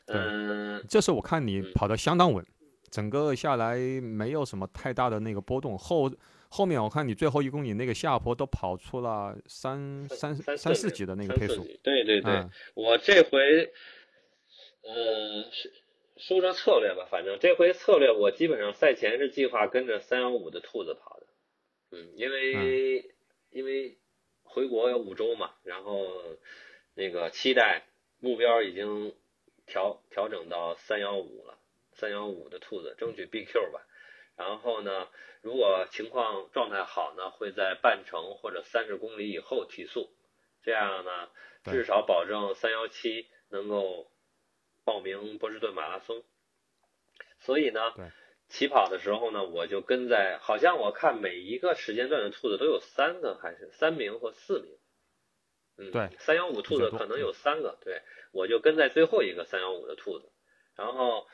[0.07, 2.45] 嗯，这次我看你嗯跑得相当稳，
[2.89, 5.77] 整个下来没有什么太大的那个波动。
[5.77, 6.11] 后
[6.49, 13.71] 后面我看你最后一公里那个下坡都跑出了三三三三四级的那个配速，对对对，嗯我这回，
[14.83, 15.73] 呃，是
[16.15, 21.27] 说说策略吧，反正这回策略我基本上赛前是计划跟着三幺五的兔子跑的，
[21.91, 23.11] 嗯，因为、
[23.51, 23.97] 因为
[24.43, 26.07] 回国有五周嘛，然后
[26.95, 27.83] 那个期待
[28.19, 29.13] 目标已经
[29.67, 31.57] 调调整到三幺五了，
[31.93, 33.85] 三幺五的兔子争取 BQ 吧，
[34.37, 35.07] 然后呢，
[35.41, 40.09] 如果情况状态好呢，会在半程或者三十公里以后提速，
[40.63, 41.29] 这样呢，
[41.65, 44.09] 至少保证三幺七能够
[44.85, 46.23] 报名波士顿马拉松。
[47.39, 47.93] 所以呢，
[48.47, 54.76] 起跑的时候呢，我就跟在，好像我看每一个时间段的兔子都有三个还是三名或四名。
[55.77, 58.01] 嗯，对三幺五兔子可能有三个，对
[58.31, 60.29] 我就跟在最后一个三幺五的兔子，
[60.75, 61.27] 然后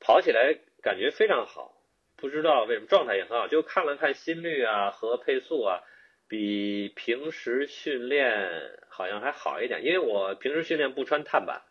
[0.00, 1.74] 跑起来感觉非常好，
[2.16, 5.80] 不知道为什么状态也很好，就看了看心率啊和配速啊，
[6.28, 11.62] 比平时训练好像还好一点，因为我平时训练不穿碳板，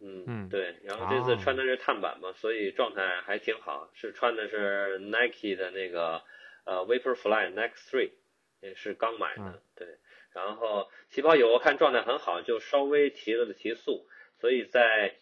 [0.00, 6.22] 嗯嗯对，然后这次哦穿的是碳板嘛，所以状态还挺好，是穿的是 Nike 的那个
[6.64, 8.12] 呃 Vaporfly Next Three，
[8.60, 9.60] 也是刚买的，嗯。
[9.74, 9.88] 对，
[10.32, 14.08] 然后起跑友我看状态很好，就稍微提了提速，
[14.40, 15.16] 所以在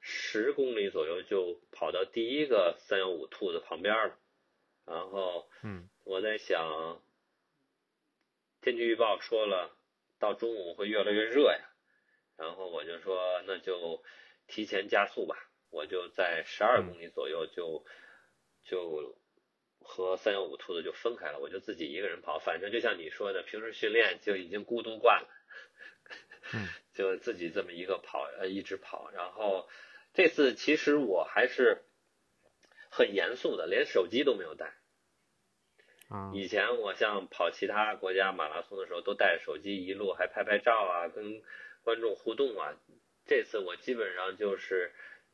[0.00, 4.18] 十公里左右就跑到第一个三幺五兔子旁边了，
[4.86, 5.88] 然后嗯。
[6.04, 7.00] 我在想，
[8.62, 9.76] 天气预报说了，
[10.18, 11.70] 到中午会越来越热呀，
[12.36, 14.02] 然后我就说那就
[14.48, 15.36] 提前加速吧，
[15.70, 17.84] 我就在十二公里左右就、
[18.64, 19.19] 就
[19.90, 25.28] 和三幺五兔子就分开了，我就自己一个人跑，反正就像你说的，平时训练就已经孤独惯了，
[26.54, 29.68] 嗯 就自己这么一个跑呃一直跑，然后
[30.14, 31.82] 这次其实我还是
[32.88, 34.76] 很严肃的，连手机都没有带。
[36.08, 41.42] 啊以前我像跑其他国家马拉松的时候，都带着手机一路还拍拍照啊，跟
[41.82, 42.76] 观众互动啊。
[43.26, 44.92] 这次我基本上就是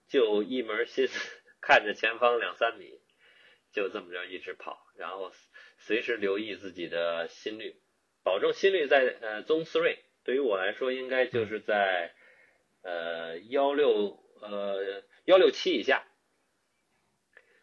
[0.09, 3.00] 就一门心思 看着前方两三米，
[3.77, 5.31] 就这么着一直跑，然后
[5.77, 7.77] 随时留意自己的心率，
[8.22, 9.99] 保证心率在呃 zone three。
[10.24, 12.14] 对于我来说，应该就是在
[12.81, 16.07] 呃幺六呃幺六七以下。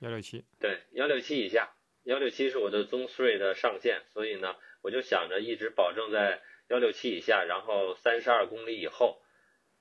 [0.01, 9.19] 幺六七，对，幺六七以下，幺六七是我的 Zone Three 的上限，所以呢，我就想着一直保证在幺六七以下，然后三十二公里以后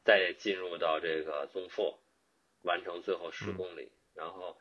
[0.02, 1.98] 再进入到这个 Zone Four，
[2.62, 4.56] 完成最后十嗯公里，然后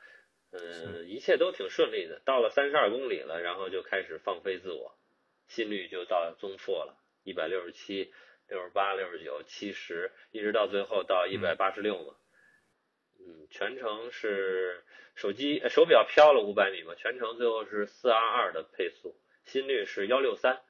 [0.51, 2.21] 嗯，一切都挺顺利的。
[2.25, 4.93] 到了三十二公里了，然后就开始放飞自我，
[5.47, 8.13] 心率就到 Zone Four 了，一百六十七、
[8.49, 12.15] 六十八、六十九、七十，一直到最后到一百八十六嘛。
[13.19, 14.83] 嗯，全程是
[15.15, 20.61] 手机呃手表飘了五百米嘛，全程最后是四二二的配速，心率是幺六三。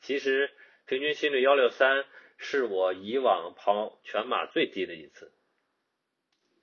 [0.00, 0.50] 其实
[0.86, 2.04] 平均心率幺六三
[2.36, 5.32] 是我以往跑全马最低的一次。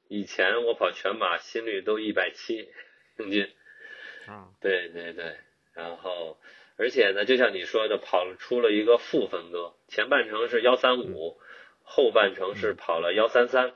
[0.08, 2.70] 以前我跑全马心率都一百七
[3.18, 3.50] 平均，
[4.28, 5.38] 啊，对对对，
[5.74, 6.38] 然后
[6.78, 11.38] 而且呢，就像你说的，跑出了一个负分割，前半程是幺三五，
[11.82, 13.74] 后半程是跑了幺三三。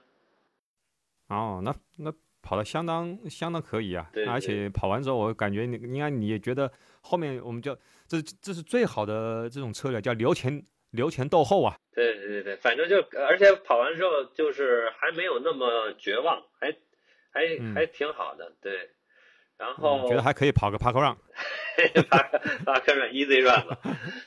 [1.27, 4.69] 哦，那那跑的相当相当可以啊，对对而且。
[4.69, 6.71] 跑完之后，我感觉你应该你也觉得
[7.01, 7.73] 后面我们就
[8.07, 10.61] 这这是最好的这种策略，叫留前
[10.91, 11.75] 留前斗后啊。
[11.93, 16.71] 对对对对，反正就而且跑完之后就是还没有那么绝望，还
[17.31, 18.89] 还还挺好的，对。
[19.57, 21.15] 然后觉得还可以跑个 park run，
[22.09, 22.17] 帕
[22.65, 23.77] 帕克 run easy run 了，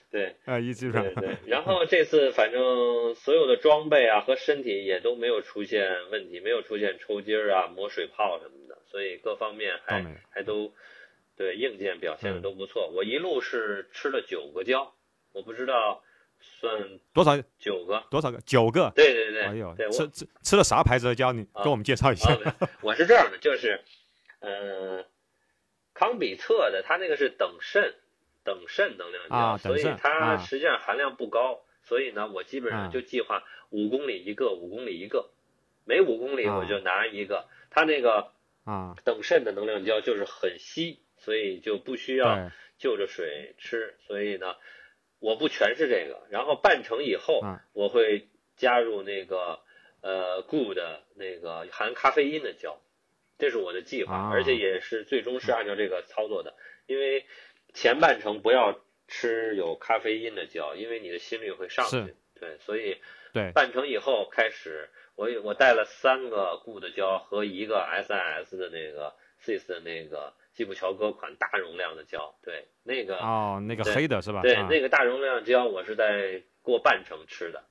[0.09, 1.37] 对，啊 easy run，对对。
[1.47, 10.73] 然后这次反正所有的装备啊和身体也都没有出现问题，没有出现抽筋儿啊、磨水泡什么的，所以各方面还还都
[11.37, 12.93] 对硬件表现的都不错。
[12.95, 14.95] 我一路是吃了九个胶，
[15.33, 16.05] 我不知道
[16.61, 18.93] 算多少九个多少个九个？
[18.95, 21.33] 对对对，哎呦，吃吃吃了啥牌子的胶？
[21.33, 22.31] 你给我们介绍一下。
[22.81, 23.83] 我是这样的，就是
[24.41, 25.05] 嗯。
[25.97, 27.95] 康比特的，它那个是等渗，
[28.43, 31.63] 等渗能量胶，所以它实际上含量不高。
[31.85, 35.31] 所以呢，我基本上就计划五公里一个，五公里一个，
[35.85, 37.47] 每五公里我就拿一个。
[37.71, 38.33] 它那个
[38.65, 43.95] 啊，等渗的能量胶就是很稀，所以就不需要就着水吃。
[44.05, 44.57] 所以呢，
[45.25, 46.27] 我不全是这个。
[46.29, 47.41] 然后半程以后，
[47.73, 49.61] 我会加入那个
[50.03, 50.77] 呃 Good
[51.17, 52.79] 那个含咖啡因的胶。
[53.39, 56.55] 这是我的计划，而且也是最终是按照这个操作的。
[56.87, 57.25] 因为
[57.73, 62.15] 前半程不要吃有咖啡因的胶，因为你的心率会上去。
[62.39, 62.99] 对，所以
[63.33, 72.35] 对半程以后开始，我我带了三个 good 胶和一个 SIS 的那个 CIS 的那个基普乔格款大容量的胶。
[72.43, 74.41] 对，那个哦，那个黑的是吧？
[74.43, 77.63] 对，那个大容量胶我是在过半程吃的。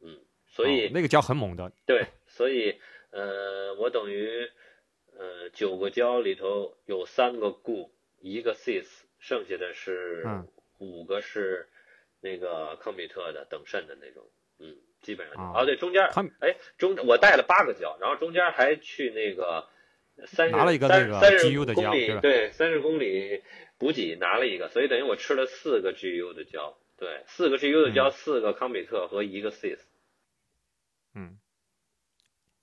[0.00, 1.72] 嗯，所以那个胶很猛的。
[1.86, 4.48] 对，所以呃，我等于。
[5.20, 8.86] 呃，九个胶里头有三个固，一个 sis，
[9.18, 10.24] 剩下的是
[10.78, 11.68] 五个是
[12.20, 14.24] 那个康比特的等渗的那种，
[14.60, 16.04] 嗯，基本上哦对，中间
[16.38, 19.68] 哎中我带了八个胶，然后中间还去那个
[20.26, 23.42] 三拿了一个那个 GU 的胶，对，三十公里
[23.78, 29.78] 补给拿了一个，所以等于我吃了四个 GU 的胶，对，四个 GU 的胶，四个康比特和一个 Sis
[31.14, 31.38] 嗯，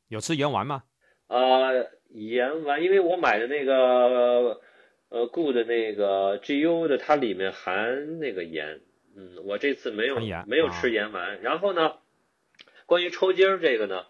[0.08, 0.84] 有吃盐丸吗？
[1.28, 1.90] 呃。
[2.10, 4.62] 盐丸，因为我买的那个
[5.10, 8.80] 呃，good 那个 GU 的，它里面含那个盐，
[9.18, 11.42] 嗯，我这次没有没有吃盐丸。
[11.42, 11.98] 然后呢，
[12.86, 14.06] 关于抽筋儿这个呢，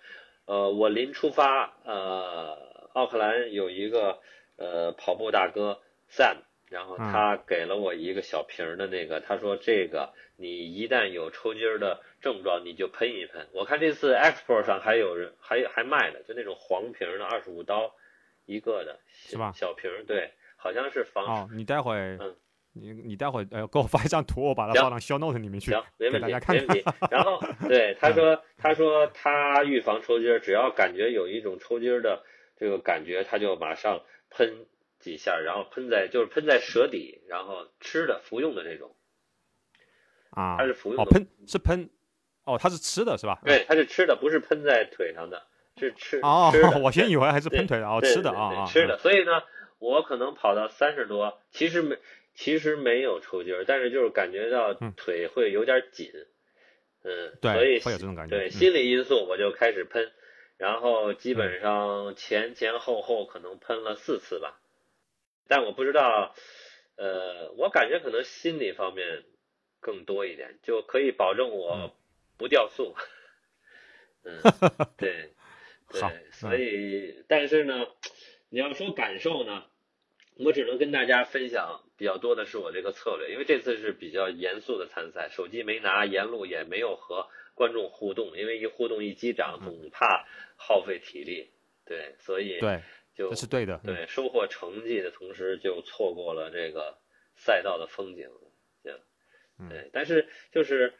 [0.45, 4.19] 呃，我临出发，呃，奥克兰有一个
[4.55, 5.79] 呃跑步大哥
[6.09, 6.37] Sam，
[6.69, 12.01] 然后他给了我一个小瓶的那个，他说这个你一旦有抽筋儿的。
[12.21, 17.93] 症状你就喷一喷，我看这次 Expo 上还有人还还卖的，就那种黄瓶的，二十五刀
[18.47, 19.51] 一个的，是吧？
[19.53, 21.23] 小瓶，对，好像是防。
[21.23, 22.35] 哦，你待会儿，嗯，
[22.73, 26.83] 你你待会儿呃给我发一张图，我把它放到 Show Note 里面去，行，没问题，没问题。
[27.11, 27.39] 然后，
[27.69, 32.23] 对他说，他说他预防抽筋，只要感觉有一种抽筋的
[32.57, 34.65] 这个感觉，他就马上喷
[34.99, 38.95] 几下，然后喷在就是喷在舌底，然后吃的服用的这种。
[40.31, 41.89] 啊，它是服用哦，喷是喷。
[42.47, 43.41] 哦，它是吃的是吧？
[43.43, 45.47] 对，它是吃的，不是喷在腿上的，
[45.77, 46.51] 是吃哦。
[46.51, 48.99] 吃我先以为还是喷腿的哦，吃的啊吃的。
[48.99, 49.41] 所以呢，
[49.79, 51.97] 我可能跑到三十多，其实没，
[52.35, 56.11] 其实没有抽筋儿，但是就是感觉到腿会有点紧，
[57.01, 58.37] 嗯，对，所以会有这种感觉。
[58.37, 60.11] 对，心理因素我就开始喷，
[60.57, 64.59] 然后基本上前前后后可能喷了四次吧，
[65.47, 66.33] 但我不知道，
[66.95, 69.23] 呃，我感觉可能心理方面
[69.79, 71.93] 更多一点，就可以保证我。
[72.37, 72.93] 不掉速，
[74.25, 74.41] 嗯，
[74.99, 75.31] 对，
[75.87, 76.01] 对，
[76.33, 77.87] 所以，但是呢，
[78.49, 79.63] 你要说感受呢，
[80.35, 91.49] 我只能跟大家分享比较多的是我这个策略，因为这次是比较严肃的参赛，手机没拿，沿路也没有和观众互动，因为一互动一击掌，总怕耗费体力，
[91.85, 92.81] 对，所以对，
[93.15, 96.99] 就这是对的，对，收获成绩的同时就错过了这个
[97.35, 98.29] 赛道的风景，
[98.83, 100.93] 对，但是就是。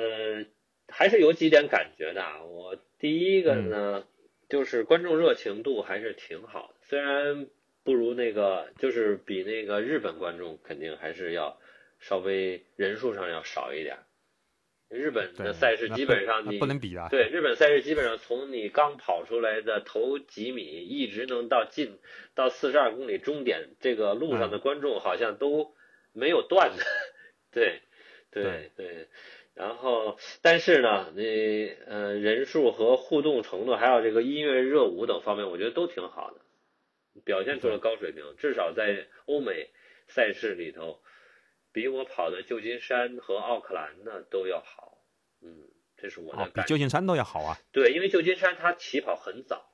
[0.00, 0.46] 嗯，
[0.86, 2.44] 还是有几点感觉的。
[2.44, 4.06] 我第一个呢，
[4.48, 7.48] 就是观众热情度还是挺好的，虽然
[7.82, 11.58] 不如那个，就是比那个日本观众肯定还是要
[11.98, 13.98] 稍微人数上要少一点。
[14.88, 17.08] 日本的赛事基本上你不能比的。
[17.10, 21.98] 对，日本赛事基本上从你刚跑出来的头几米，一直能到近
[22.34, 25.74] 到四十二公里终点，这个路上的观众好像都
[26.12, 26.84] 没有断的。
[27.50, 27.80] 对，
[28.30, 29.08] 对，对。
[29.54, 31.22] 然后，但是呢，那
[31.86, 36.40] 呃人数和互动程度，还有这个音乐热舞等方面，我觉得都挺好的，
[37.24, 38.22] 表现出了高水平。
[38.38, 39.68] 至少在欧美
[40.06, 41.00] 赛事里头，
[41.72, 44.98] 比我跑的旧金山和奥克兰呢都要好。
[45.42, 46.64] 嗯，这是我的感。
[46.64, 47.58] 比旧金山都要好啊？
[47.72, 49.70] 对，因为旧金山它起跑很早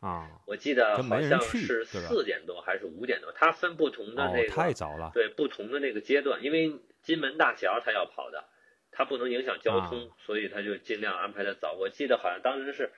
[0.00, 5.10] 啊，我记得好像是四点多还是五点多，它分不同的那个太早了。
[5.14, 8.48] 对，不同的那个阶段，因为金门大桥它要跑的。
[8.94, 11.72] 它不能影响交通，所以它就尽量安排的早。
[11.72, 12.92] 我记得好像当时是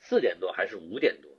[0.00, 1.30] 四点多还是五点多，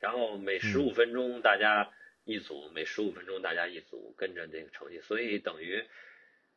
[0.00, 1.88] 然后每十五分钟大家
[2.28, 5.82] 一组，每十五分钟大家一组，跟着这个成绩，所以等于，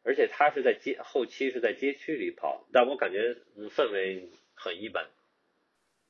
[0.03, 3.37] 而且他是在街后期是在街区里跑，但我感觉
[3.69, 5.07] 氛围很一般。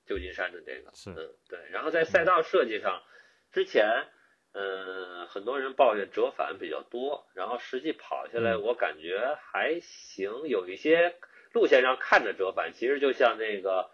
[0.08, 1.16] 旧金山的这个是嗯
[1.48, 3.04] 对，然后在赛道设计上，
[3.52, 4.08] 之前
[4.52, 11.16] 嗯很多人抱怨折返比较多，然后实际跑下来我感觉还行，有一些
[11.54, 13.92] 路线上看着折返，其实就像那个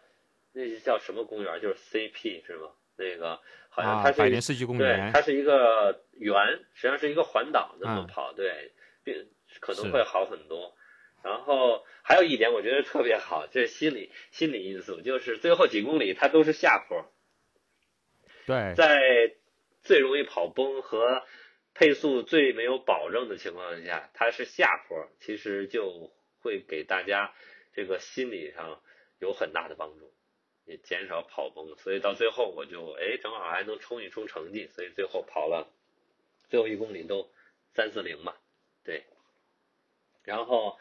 [0.53, 2.71] 那叫什么公园，就是 CP 是吗？
[2.99, 3.39] 那个
[3.77, 6.33] 好像它是百年世纪公园，对，它是一个圆，
[6.73, 8.71] 实际上是一个环岛那么跑，对，
[9.03, 9.27] 并
[9.59, 10.75] 可能会好很多。
[11.23, 17.05] 然后还有一点，我觉得特别好，这是心理心理因素，就是最后几公里它都是下坡。
[18.47, 19.35] 对，在
[19.83, 21.23] 最容易跑崩和
[21.75, 27.31] 配速最没有保证的情况下，它是下坡，其实就会给大家
[27.73, 28.81] 这个心理上
[29.19, 30.11] 有很大的帮助，
[30.67, 31.75] 也减少跑崩。
[31.77, 35.67] 所以到最后我就哎，正好还能冲一冲成绩，所以最后跑了
[36.49, 37.27] 最后一公里都
[37.73, 38.35] 三四零嘛，
[38.83, 39.05] 对，
[40.23, 40.77] 然后。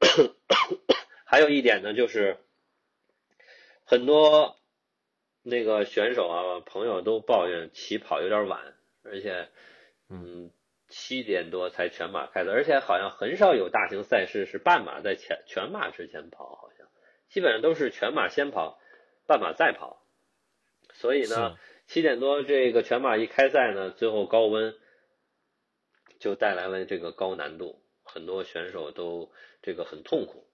[1.26, 2.36] 还有一点呢，就是
[3.84, 4.56] 很多
[5.42, 9.48] 那个选手啊朋友都抱怨起跑有点晚，而且
[10.08, 10.52] 嗯
[10.88, 16.86] 七点多才全马开的，而且好像很少有大型赛事是半马在前全马之前跑，好像
[17.28, 18.78] 基本上都是全马先跑，
[19.26, 20.04] 半马再跑。
[20.92, 21.56] 所以呢，
[21.86, 24.74] 七点多这个全马一开赛呢，最后高温
[26.18, 29.32] 就带来了这个高难度，很多选手都。
[29.66, 30.46] 这个很痛苦。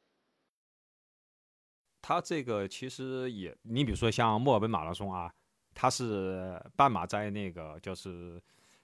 [2.01, 5.35] 他这个其实也，你比如说像墨尔本马拉松啊，
[5.75, 8.41] 他是半马在那个就是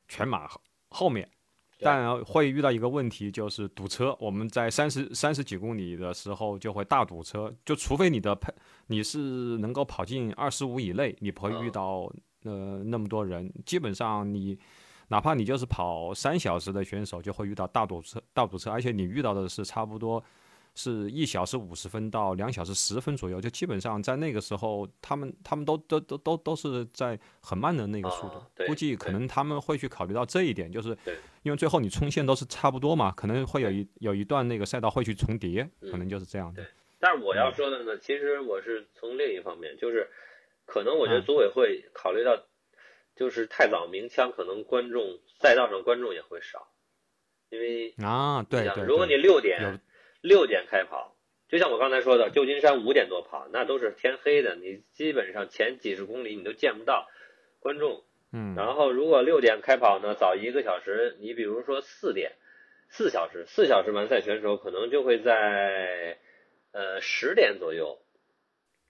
[0.09, 0.51] 全马
[0.89, 1.31] 后面，
[1.79, 4.17] 但会遇到一个问题就是堵车。
[4.21, 8.53] 我们在三十三十几公里的时候就会大堵车，就除非你的配
[8.87, 12.13] 你是能够跑进二十五以内，你不会遇到
[12.45, 13.53] 呃那么多人。
[13.65, 14.59] 基本上你。
[15.09, 20.21] 哪怕你就是跑三小时的选手，就会遇到大堵车，大堵车，而且你遇到的是差不多
[20.77, 30.97] 是一小时五十分到两小时十分左右，就基本上在那个时候，他们他们都都都都都是在很慢的那个速度，估计可能他们会去考虑到这一点，就是
[31.43, 36.65] 因为最后你冲线都是差不多嘛，可能会有一有一段那个赛道会去重叠，可能就是这样的。
[37.01, 40.09] 但是我要说的呢，其实我是从另一方面，就是
[40.65, 42.39] 可能我觉得组委会考虑到。
[43.19, 46.69] 就是太早鸣枪，可能观众赛道上观众也会少，
[47.49, 49.81] 因为啊，对对，如果你六点
[50.27, 51.17] 六点开跑，
[51.49, 57.09] 就像我刚才说的，旧金山五点多跑，那都是天黑的，你基本上前几十公里你都见不到
[57.61, 58.05] 观众。
[58.33, 62.33] 嗯，然后如果六点开跑呢，早一个小时，你比如说四点，
[62.89, 66.19] 四小时，四小时完赛选手可能就会在
[66.73, 68.01] 呃十点左右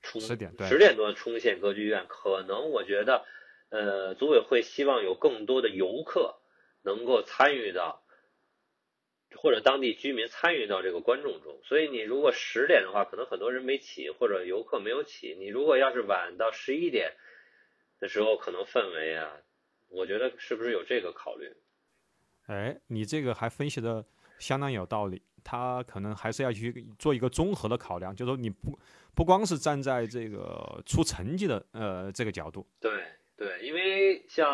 [0.03, 3.24] 冲十点十点多冲线歌剧院，可能我觉得。
[3.68, 6.37] 呃，组委会希望有更多的游客
[6.84, 8.01] 能够参与到，
[9.37, 11.59] 或者当地居民参与到这个观众中。
[11.64, 15.37] 所以你如果十点的话，可能很多人没起，或者游客没有起。
[15.39, 17.12] 你如果要是晚到十一点
[18.01, 19.30] 的时候，可能氛围啊，
[19.89, 21.53] 我觉得是不是有这个考虑？
[22.47, 24.05] 哎，你这个还分析的
[24.39, 25.22] 相当有道理。
[25.45, 28.78] 他可能还是要去做一个综合的考量，就是说你不
[29.14, 32.66] 不光是站在这个出成绩的呃这个角度。
[32.80, 32.93] 对。
[33.39, 34.49] 对，因为像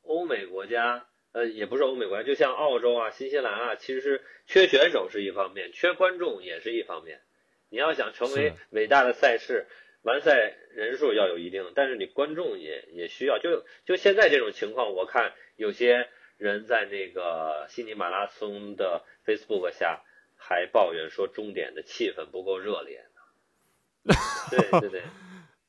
[0.00, 7.20] 欧美国家，呃，也不是欧美国家，就像澳洲啊、新西兰啊，其实缺选手是一方面，缺观众也是一方面。
[7.68, 9.66] 你要想成为伟大的赛事，
[10.02, 13.38] 完赛人数要有一定，但是你观众也也需要。
[13.38, 20.02] 就就现在这种情况，我看有些人在那个悉尼马拉松的 Facebook 下
[20.36, 24.14] 还抱怨说，终点的气氛不够热烈呢。
[24.50, 25.02] 对对对。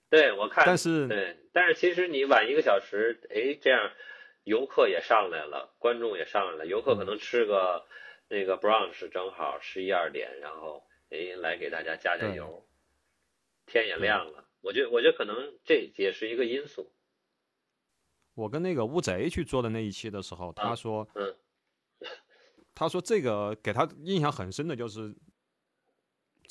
[0.10, 3.92] 对， 我看，但是对，但是其实你晚一个小时，哎，这样
[4.44, 7.86] 游客也上来了，观众也上来了，游客可能吃个
[8.28, 12.66] 那个 brunch，正好十一二点，然后哎来给大家加加油，
[13.66, 16.92] 天也亮了，我觉得我觉得可能这也是一个因素。
[18.34, 21.36] 我跟那个乌贼去做的那一期的时候，他说，嗯，
[22.74, 25.16] 他说这个给他印象很深的就是。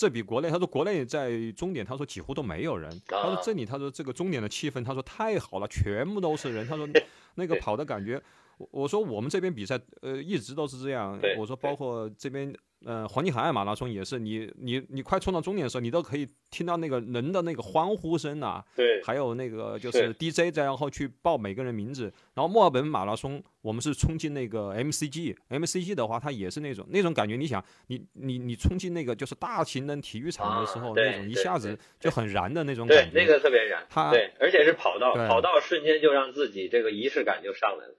[0.00, 2.90] 这比国内，他说国内在终点，他说几乎都没有人。
[3.06, 6.66] 他说这里，他说这个终点的气氛，他说太好了，全部都是人。
[6.66, 6.88] 他说
[7.34, 8.18] 那个跑的感觉，
[8.56, 11.20] 我我说我们这边比赛，呃，一直都是这样。
[11.36, 12.50] 我说包括这边
[12.84, 22.04] 呃，黄金海岸马拉松也是，你你你快冲到终点的时候，你都可以听到那个人的那个欢呼声啊，对，还有那个就是 DJ 在，然后去报每个人名字。
[22.34, 27.36] 然后墨尔本马拉松，我们是冲进那个 MCG，MCG 的话，它也是那种那种感觉。
[27.36, 33.86] 你想，你你你冲进那个就是大型的体育场的时候，那种一下子就很燃的那种感觉，那个特别燃。
[33.90, 37.94] 它对，而且是跑道，跑道瞬间就让自己这个仪式感就上来了。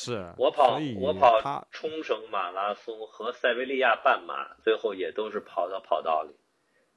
[0.00, 6.36] 是我跑我跑冲绳马拉松和塞维利亚半马，最后也都是跑到跑道里，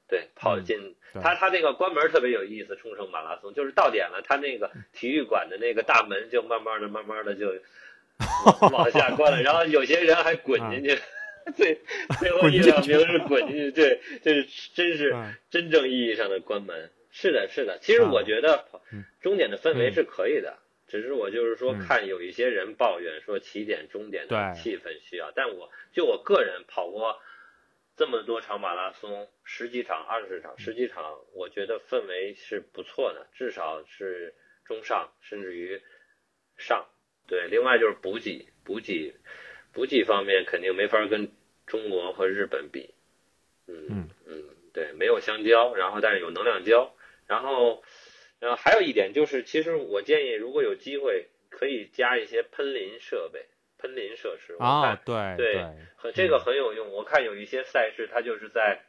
[0.06, 2.76] 对，跑进他他那个关门特别有意思。
[2.76, 7.52] 冲绳马拉松就是到点了，他那个体育馆的那个大门就慢慢的、慢慢的就
[8.70, 10.96] 往下关了，然后有些人还滚进去，
[11.56, 11.80] 最
[12.20, 15.12] 最后一两名是 滚进去，对，这是真是
[15.50, 16.88] 真正意义上的关门。
[17.10, 18.64] 是的，是的，其实我觉得
[19.20, 20.56] 终点的氛围是可以的。
[20.92, 27.18] 只是我就是说，看有一些人抱怨说起点终点的气氛需要，但我就我个人跑过
[27.96, 34.34] 这么多场马拉松，十几场、二十场、十几场，我觉得氛围是不错的，至少是
[34.66, 35.80] 中上，甚至于
[36.58, 36.86] 上。
[37.26, 39.14] 对，另外就是补给，补给，
[39.72, 41.32] 补给方面肯定没法跟
[41.66, 42.92] 中国和日本比。
[43.66, 44.44] 嗯嗯，
[44.74, 46.94] 对，没有香蕉，然后但是有能量胶，
[47.26, 47.82] 然后。
[48.42, 53.46] 然后还有一点就是，其实我建议，如果有机会，可以加一些喷淋设备、
[53.78, 54.56] 喷淋设施。
[54.58, 55.64] 啊，对对，
[55.96, 56.90] 很这个很有用。
[56.90, 58.84] 我看有一些赛事，它就是在，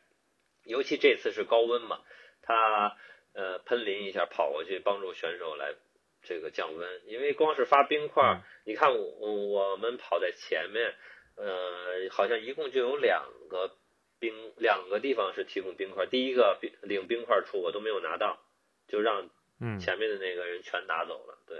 [0.65, 2.01] 尤其这次是高温嘛，
[2.41, 2.97] 它
[3.35, 5.75] 呃喷淋一下跑过去，帮助选手来
[6.23, 7.01] 这个降温。
[7.05, 10.95] 因为光是发冰块，你看我我们跑在前面，
[11.37, 13.77] 呃，好像一共就有两个
[14.19, 18.39] 冰两个地方是提供冰块，第一个冰领冰块处我都没有拿到，
[18.87, 19.29] 就让。
[19.65, 21.57] 嗯，前面的那个人全拿走了，对，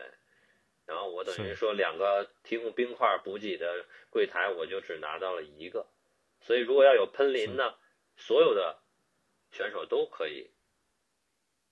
[0.86, 5.88] 然后我等于说两个提供冰块补给的柜台，我就只拿到了一个，
[6.42, 7.74] 所以如果要有喷淋呢，
[8.18, 8.78] 所有的
[9.52, 10.52] 选手都可以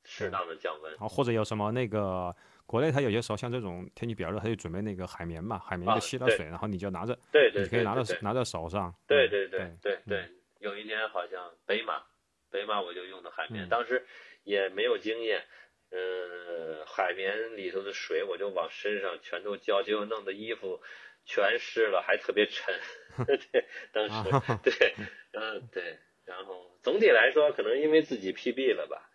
[0.06, 2.34] 适当的降温，然后或者有什么那个
[2.66, 10.30] 国内他有些时候像这种天气比较热，他就准备那个海绵嘛，海绵就吸了水，然后你就拿着，对对，你可以拿着拿在手上，对对对对对，
[10.60, 12.02] 有一年好像北马
[12.50, 14.06] 北马我就用的海绵，当时
[14.46, 15.46] 也没有经验。
[15.94, 20.82] 嗯，海绵里头的水我就往身上全都浇，结果弄得衣服
[21.26, 22.74] 全湿了，还特别沉。
[23.52, 24.30] 对，当时
[24.64, 24.96] 对，
[25.34, 29.10] 嗯对，然后总体来说，可能因为自己 PB 了吧，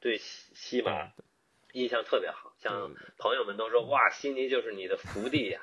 [0.00, 1.12] 对西西马
[1.72, 5.60] 印象特别好，像朋友们都说哇，悉尼就是你的福地呀。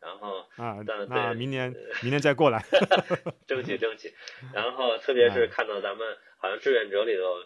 [0.00, 0.76] 然后啊，
[1.08, 2.62] 那明年明年再过来，
[3.48, 4.12] 争取争取。
[4.52, 7.42] 然后特别是看到咱们好像志愿者里头。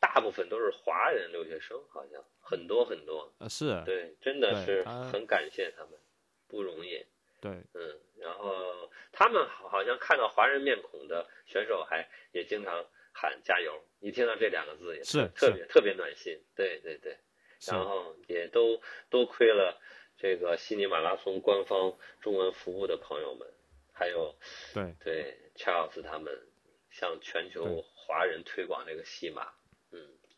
[0.00, 3.32] 大部分都是华人留学生，好像很多很多。
[3.38, 5.98] 呃，是对，真的是很感谢他们，
[6.46, 7.04] 不容易。
[7.40, 13.80] 对，嗯，然后他们好像看到华人面孔的选手，还也经常喊加油。
[14.00, 16.40] 一听到这两个字，也是特别特别暖心。
[16.54, 17.18] 对对对，
[17.66, 19.80] 然后也都多亏了
[20.16, 23.48] 这个悉尼马拉松官方中文服务的朋友们，
[23.92, 24.34] 还有
[24.74, 26.46] 对对 Charles 他们
[26.90, 29.52] 向全球华人推广这个西马。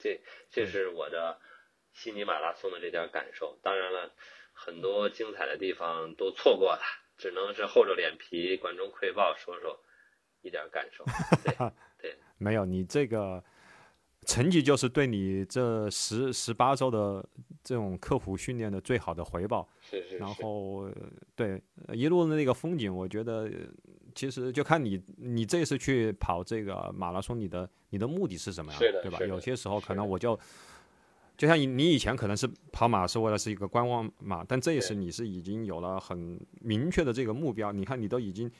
[0.00, 0.20] 嗯，这
[0.50, 1.38] 这是我的
[1.92, 3.58] 悉尼马拉松的这点感受。
[3.62, 4.12] 当然了，
[4.52, 6.80] 很多精彩的地方都错过了，
[7.16, 9.78] 只能是厚着脸皮管中窥豹说说
[10.42, 11.04] 一点感受。
[12.00, 13.42] 对， 没有你这个
[14.26, 17.26] 成绩就是对你这十十八周的
[17.62, 19.68] 这种刻苦训练的最好的回报。
[19.80, 20.18] 是是。
[20.18, 20.90] 然后
[21.36, 21.62] 对
[21.92, 23.50] 一路的那个风景，我觉得。
[24.14, 28.78] 其实就看你，你这次去跑这个马拉松，你的你的目的是什么呀？
[28.78, 29.18] 对吧？
[29.26, 30.38] 有些时候可能我就，
[31.36, 37.72] 就像你你以前可能是跑马是为了是一个观望马，但这一次你是已经有了很明确的这个目标。
[37.72, 38.50] 你看你都已经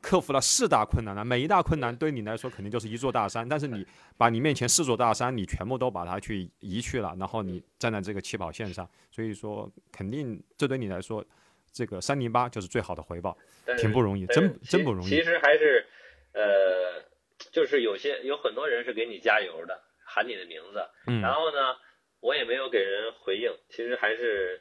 [0.00, 11.24] 克服了四大困难了，每一大困难对你来说肯定就是一座大山，但是你把你面前四座大山你全部都把它去移去了，然后你站在这个起跑线上，所以说肯定这对你来说。
[11.72, 13.36] 这个三零八就是最好的回报，
[13.78, 15.08] 挺不容易，真真不容易。
[15.08, 15.86] 其实还是，
[16.32, 17.04] 呃，
[17.52, 20.84] 就是有些有很多人是给你加油的，喊你的名字，
[21.22, 21.76] 然后呢，
[22.20, 23.52] 我也没有给人回应。
[23.68, 24.60] 其实还是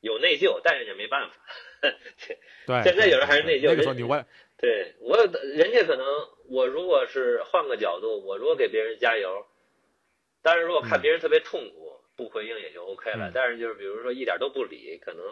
[0.00, 1.36] 有内疚，但是也没办法。
[2.66, 3.68] 对，现在有人还是内疚。
[3.68, 4.24] 那个时候你问，
[4.56, 5.16] 对我，
[5.54, 6.06] 人家可能
[6.48, 9.46] 我如果是换个角度，我如果给别人加油，
[10.42, 13.30] 但是如果看别人特别痛苦，不回应也就 OK 了。
[13.34, 15.22] 但是就是比如说一点都不理，可能。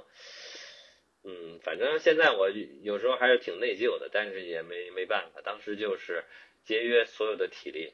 [1.31, 2.49] 嗯，反正现在我
[2.81, 6.25] 有时候还是挺内疚的，但是也没没办法，当时就是
[6.65, 7.93] 节约所有的体力。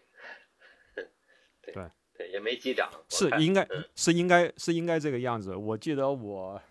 [1.61, 1.75] 对
[2.17, 2.89] 对，也没击掌。
[3.09, 3.67] 是应该
[3.97, 5.57] 是应该是应该这个样子。
[5.57, 6.63] 我记得我，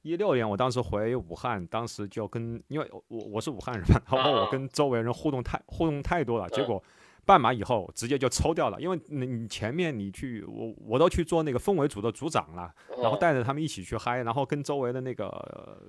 [0.00, 6.82] 一六年我当时回武汉，当时就跟因为我我是武汉人嘛，然后我跟周围人互动太互动太多了，结果
[7.24, 15.26] 半马以后直接就抽掉了，因为你前面你去我我都去做那个氛围组的组长了，然后带着他们一起去嗨，然后跟周围的那个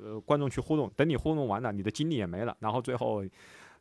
[0.03, 3.23] 呃观众去互动，等你互动完了，你的精力也没了，然后最后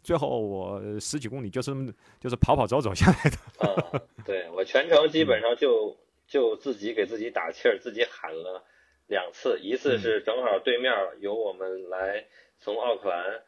[0.02, 1.72] 最后我十几公里就是
[2.18, 3.36] 就是跑跑走走下来的。
[3.68, 5.96] 啊，对我全程基本上就
[6.26, 8.64] 就自己给自己打气儿，自己喊了。
[9.08, 12.24] 两次，一次是正好对面有我们来
[12.60, 13.42] 从奥克兰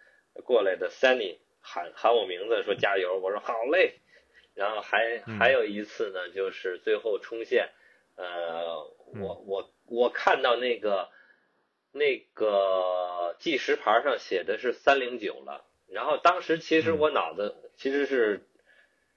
[0.44, 3.94] 过来的 Sunny 喊喊我名字说加油，我说好嘞。
[4.54, 7.70] 然后还还有一次呢，就是最后冲线，
[8.14, 8.84] 呃，
[9.20, 11.08] 我我我看到那个
[11.90, 18.46] 那个计时牌上写的是三零九了，然后当时其实我脑子其实是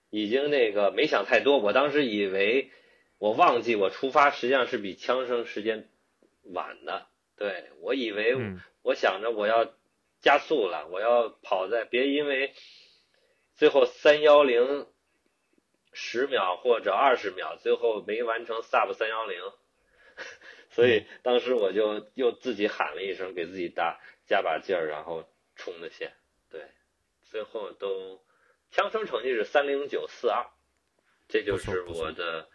[0.10, 2.72] 已经那个没想太多，我当时以为
[3.20, 5.88] 我忘记我出发实际上是比枪声时间。
[6.54, 8.38] 晚的，对我以为
[8.82, 9.70] 我想着我要
[10.28, 12.54] 加速了，我要跑在别因为
[13.56, 14.86] 最后三幺零
[15.94, 19.40] 十秒或者二十秒，最后没完成 sub 三幺零，
[20.70, 25.24] 所以当时我就又自己喊了一声，给自己打加把劲儿，然后
[25.56, 26.12] 冲的线，
[26.52, 26.62] 对，
[27.24, 28.22] 最后都
[28.70, 30.46] 枪声成绩是三零九四二，
[31.30, 32.50] 这就是我的。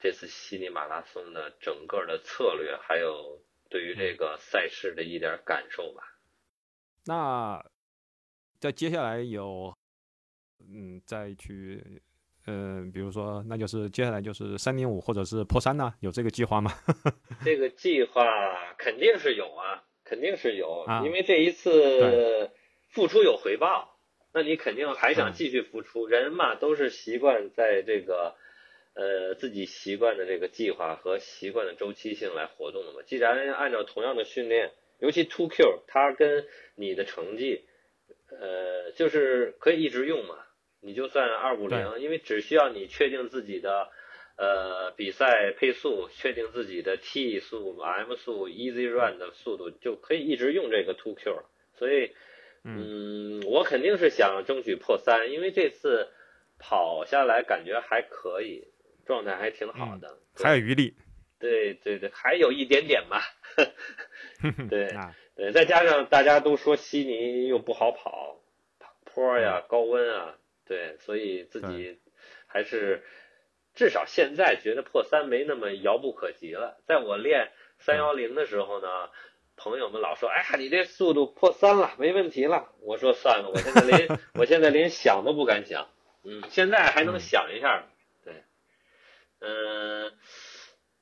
[0.00, 6.04] 这次悉尼马拉松的整个的策略，还有对于这个赛事的一点感受吧。
[7.08, 7.64] 那
[8.60, 9.74] 在接下来有，
[10.60, 11.82] 嗯，再去，
[12.46, 15.94] 嗯，比如说，那就是接下来就是三点五或者是破三呢？
[16.00, 16.70] 有这个计划吗？
[17.42, 18.22] 这个计划
[18.76, 22.50] 肯定是有啊，肯定是有，因为这一次
[22.90, 23.96] 付出有回报，
[24.34, 26.06] 那你肯定还想继续付出。
[26.06, 28.36] 人嘛，都是习惯在这个。
[28.94, 32.98] 呃，自己习惯的这个计划和习惯的周期性来活动的嘛。
[33.06, 37.64] 既然按照同样的训练，尤其 Two Q，它跟你的成绩，
[38.30, 40.36] 呃，就是可以一直用嘛。
[40.80, 43.88] 你就算二五零，因为只需要你确定自己的
[44.36, 51.42] 呃比赛配速，确定自己的 T 速、M 速、Easy Run 的速度，就可以一直用这个 Two Q。
[51.76, 52.12] 所以，
[52.64, 56.08] 嗯，我肯定是想争取破三，因为这次
[56.58, 58.68] 跑下来感觉还可以。
[59.06, 60.94] 状态还挺好的，还有余力。
[61.38, 63.22] 对对对，还有一点点吧。
[64.70, 64.88] 对
[65.34, 68.36] 对，再加上大家都说悉尼又不好跑，
[69.04, 70.34] 坡呀、高温啊，
[70.66, 71.98] 对，所以自己
[72.46, 73.04] 还是
[73.74, 76.78] 至少现在觉得破三没那么遥不可及了。
[76.86, 79.10] 在我练三幺零的时候呢，
[79.56, 85.88] 朋友们老说：“哎呀，你这速度破三了，没问题了。”我说：“算了，我现在连 我现在连想都不敢想。”
[86.24, 87.86] 嗯，现在还能想一下。
[88.24, 88.34] 对
[89.40, 90.12] 嗯，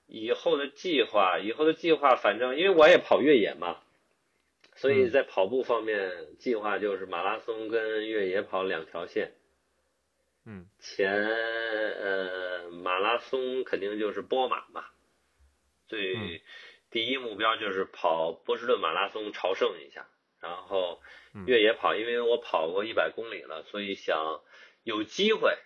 [0.07, 3.79] 以后的计划，以后的计划，反正因为我也跑越野嘛，
[4.75, 9.33] 所以在跑步方面，计划就是马拉松跟越野跑两条线。
[10.45, 14.85] 嗯，前呃马拉松肯定就是波马嘛，
[15.89, 16.41] 最
[16.89, 20.07] 第一目标就是跑波士顿马拉松朝圣一下，
[20.41, 21.01] 然后
[21.47, 24.41] 越野跑，因为我跑过一百公里了，所以想
[24.85, 25.59] 有机会，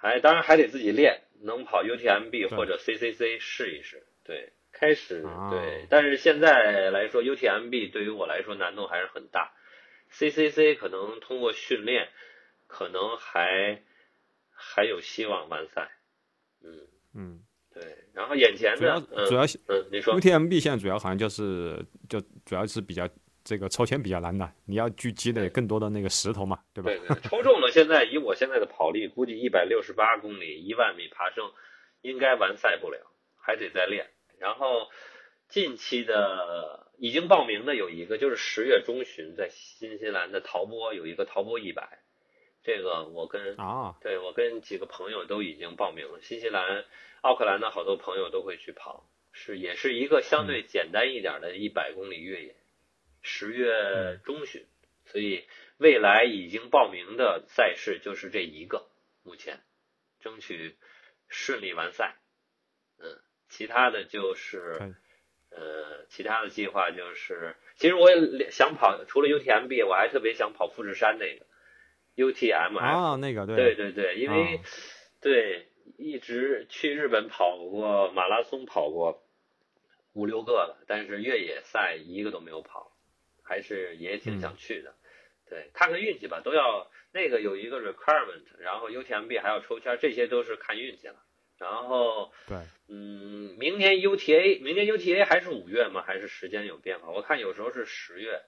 [0.00, 1.22] 还当然还得自己练。
[1.40, 5.22] 能跑 UTMB 或者 CCC 试一试，对，开始
[5.52, 9.52] 对，但是现在来说 UTMB 对于我来说难度还是很大
[10.10, 12.08] ，CCC 可能通过训练，
[12.66, 13.80] 可能还
[14.50, 15.92] 还有希望完赛，
[16.64, 17.40] 嗯嗯，
[17.72, 17.84] 对，
[18.14, 23.08] 然后眼前的主要嗯，你说 UTMB 现在主要好像就是就主要是比较。
[23.48, 26.90] 这个抽签比较难的，你要去积累更多的那个石头嘛，对吧？
[26.90, 27.70] 对对，抽中了。
[27.70, 31.50] 现在以我现在的跑力，估计一百六十八公里一万米爬升，
[32.02, 32.98] 应该完赛不了，
[33.40, 34.10] 还得再练。
[34.38, 34.90] 然后
[35.48, 42.00] 近期的已经报名的有一个，就是十月中旬在新西兰的陶波有一个陶波一百，
[42.62, 46.20] 这个我跟啊，对我跟几个朋友都已经报名了。
[46.20, 46.84] 新西兰
[47.22, 52.54] 奥克兰的好多朋友都会去跑，是也是一个相对简单一点的一百公里越野。
[53.28, 54.64] 十月中旬，
[55.04, 55.44] 所以
[55.76, 58.88] 未来已经报名的赛事就是这一个，
[59.22, 59.60] 目前
[60.18, 60.76] 争取
[61.28, 62.16] 顺利完赛。
[62.98, 64.96] 嗯，其他的就是
[65.50, 71.44] 呃，其他的计划就是，其实我也想跑，除了 UTMB，我还特别想跑富士山那个
[72.16, 73.74] UTMF 啊，那个对。
[73.74, 74.60] 对对，因为
[75.20, 75.68] 对
[75.98, 79.22] 一直去日本跑过马拉松，跑过
[80.14, 82.90] 五六个了，但是越野赛一个都没有跑。
[83.48, 84.94] 还是也挺想去的，
[85.48, 86.40] 对，看看运气吧。
[86.44, 91.16] 都要那个有一个 requirement，然后 UTMB 还要抽签，这些都是看运气了。
[91.56, 92.58] 然后对，
[92.88, 96.04] 嗯，明年 UTA，明年 UTA 还是五月吗？
[96.06, 97.10] 还是时间有变化？
[97.10, 98.40] 我看有时候是十月，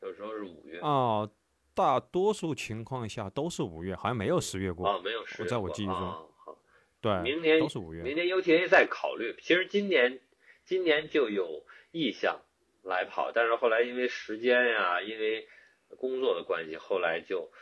[0.00, 0.78] 有时候是五月。
[0.80, 1.30] 哦，
[1.74, 4.88] 大多数情况下都是五月，好像没有十月过。
[4.88, 5.50] 哦，没有十月过。
[5.50, 6.58] 在我记忆中，哦、好，
[7.02, 8.02] 对，明年都是五月。
[8.02, 10.20] 明年 UTA 再考虑，其实今年
[10.64, 12.40] 今年就有意向
[12.86, 15.48] 来跑，但是后来因为时间呀，因为
[15.98, 17.52] 工作的关系，后来就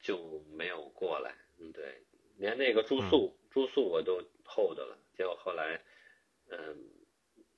[0.00, 1.34] 就没有过来。
[1.58, 2.02] 嗯，对，
[2.36, 5.80] 连那个住宿、嗯、住宿我都 hold 了，结果后来，
[6.50, 6.90] 嗯，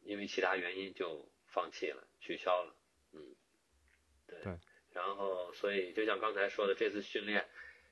[0.04, 2.74] 因为其他原因就放弃了，取消了。
[3.12, 3.34] 嗯，
[4.26, 4.38] 对。
[4.42, 4.58] 对
[4.92, 7.46] 然后，所以就像刚才说的，这次训练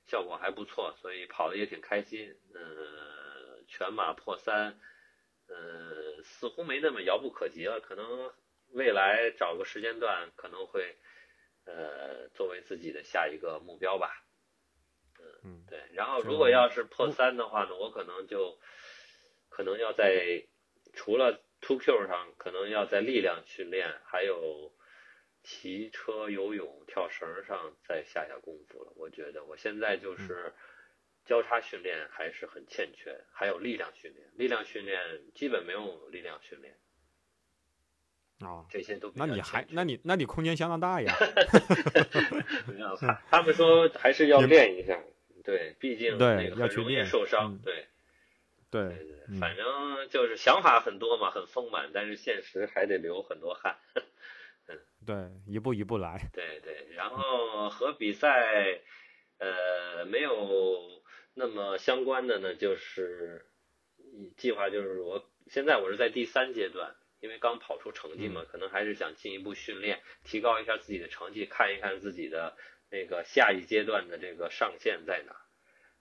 [0.07, 2.35] 效果还不错，所以跑的也挺开心。
[2.55, 4.81] 呃，全马破三，
[5.47, 7.79] 呃，似乎没那么遥不可及了。
[7.79, 8.33] 可能
[8.75, 10.97] 未来找个时间段，可能会
[11.65, 14.25] 呃作为自己的下一个目标吧。
[15.43, 15.81] 嗯，对。
[15.93, 18.59] 然后，如果要是破三的话呢，我可能就
[19.49, 20.47] 可能要在
[20.93, 24.73] 除了 Two Q 上，可能要在力量训练，还有。
[25.47, 28.95] 骑车、游泳、跳绳上再下下功夫了。
[28.97, 30.55] 我觉得我现在就是
[31.27, 34.27] 交叉训练还是很欠缺，还有力量训练。
[34.39, 36.79] 力量训练基本没有力量训练。
[38.41, 41.15] 啊，这些都那你还那你那你空间相当大呀。
[43.31, 45.01] 他们说还是要练一下。
[45.45, 47.59] 对，毕竟对要去练受伤。
[47.63, 47.87] 对，
[48.71, 48.97] 对对
[49.29, 53.77] 对，反正就是想法很多嘛，很丰满，但是现实还得流很多汗。
[54.67, 55.15] 嗯，对，
[55.47, 56.31] 一步一步来。
[56.33, 58.81] 对对，然后和比赛，
[59.39, 61.03] 呃，没有
[61.35, 63.45] 那么相关的呢，就是
[64.39, 66.95] 计划就是我现在我是在第三阶段，
[67.25, 72.55] 因为刚跑出成绩嘛，嗯、可能还是想进一步训练，提高一下自己的成绩，看一看自己的
[72.91, 75.35] 那个下一阶段的这个上限在哪。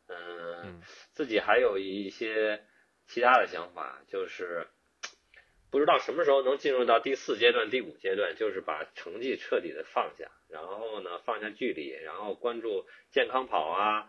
[0.08, 0.82] 呃、嗯，
[1.14, 2.66] 自己还有一些
[3.08, 4.68] 其他的想法，就是。
[5.72, 14.08] 不知道什么时候能进入到第四阶段、第五阶段，就是把成绩彻底的放下，然后呢放下距离，然后关注健康跑啊，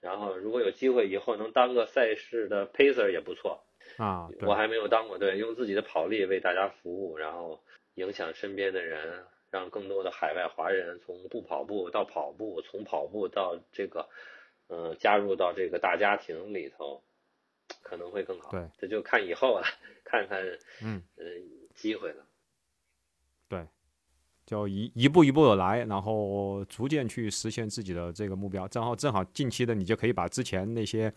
[0.00, 3.64] 然后如果有机会以后能当个赛事的 pacer 也不错
[3.96, 4.28] 啊。
[4.42, 7.60] 我还没有当过，对，用自己的跑力为大家服务，然后
[7.94, 14.08] 影响身边的人，让更多的海外华人从不跑步到跑步，从跑步到这个，
[14.68, 17.02] 呃，加入到这个大家庭里头。
[17.82, 19.64] 可能会更好，对，这就看以后了，
[20.04, 20.38] 看看，
[20.82, 21.24] 嗯，呃，
[21.74, 22.22] 机会了，
[23.48, 23.66] 对，
[24.44, 28.68] 就一一步一步的来，然后逐渐去实现自己的这个目标。
[28.68, 31.10] 正好正好近期的你就可以把之前那些，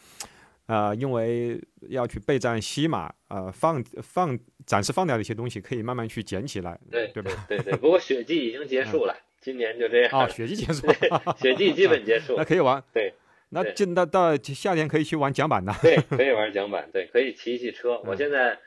[0.68, 7.32] 呃，因为要去备战西马，呃，放放暂时放掉的一些东西，可以慢慢去捡起来，对对吧？
[7.48, 7.74] 对对。
[7.78, 10.12] 不过雪季已经结束了，嗯、今年就这样。
[10.20, 10.88] 啊，雪季结束，
[11.38, 13.14] 雪季基本结 束，那可以玩，对。
[13.50, 17.94] 那进到到夏天可以去玩桨板的，对， 可以玩桨板，对，可以骑一骑车。
[17.94, 18.60] 嗯、我现在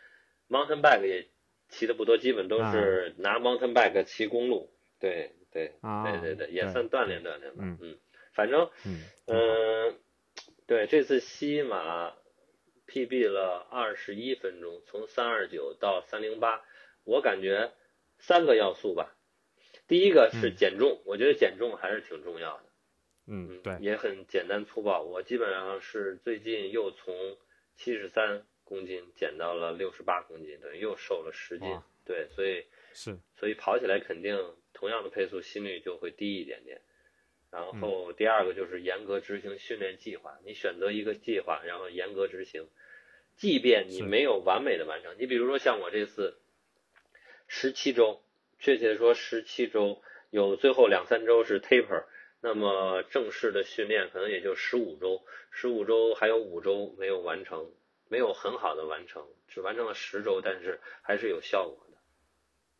[0.49, 1.29] mountain bike 也
[1.69, 4.73] 骑的不多，基本都是拿 mountain bike 骑公路。
[4.99, 7.59] 对对啊，对对对，也算锻炼锻炼吧。
[7.59, 7.99] 嗯嗯，
[8.33, 9.95] 反正嗯嗯，
[10.71, 12.15] 对，这次西马
[12.87, 16.65] PB 了二十一分钟，从三二九到三零八，
[17.03, 17.73] 我感觉
[18.21, 19.13] 三个要素吧。
[19.89, 22.65] 第一个是减重，我觉得减重还是挺重要的。
[23.27, 25.03] 嗯，对，也很简单粗暴。
[25.03, 27.37] 我基本上是最近又从
[27.75, 31.67] 七十三公斤减到了六十八公斤，等于又瘦了十斤。
[32.05, 32.65] 对，所以
[32.95, 34.39] 是，所以跑起来肯定
[34.73, 36.81] 同样的配速，心率就会低一点点。
[37.51, 42.69] 然后第二个就是严格执行训练计划，你选择一个计划，然后严格执行，
[43.37, 45.17] 即便你没有完美的完成。
[45.19, 46.39] 你比如说像我这次
[47.49, 48.23] 十七周，
[48.59, 52.05] 确切说十七周，有最后两三周是 taper。
[52.43, 57.71] 那么正式的训练可能也就十五周，十五周还有五周没有完成，
[58.09, 61.99] 没有很好的完成，只完成了十周，但是还是有效果的。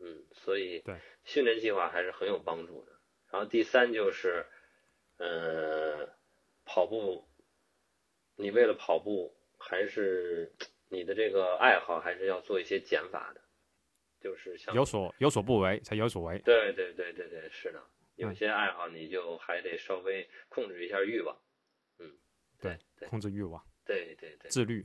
[0.03, 0.95] 嗯，所以对
[1.25, 2.93] 训练计划还是很有帮助的。
[3.31, 4.47] 然后第三就是，
[5.21, 6.09] 呃，
[6.65, 7.29] 跑步，
[8.37, 10.51] 你为了跑步，还是
[10.89, 13.43] 你的这个爱好，还是要做一些减法的，
[14.19, 16.39] 就是像有所有所不为才有所为。
[16.39, 17.83] 对对对对对，是的。
[18.17, 21.39] 有些爱好你就还得稍微控制一下欲望，
[21.99, 22.19] 嗯，
[22.59, 22.79] 对，
[23.09, 24.85] 控制欲望，对对对，自律，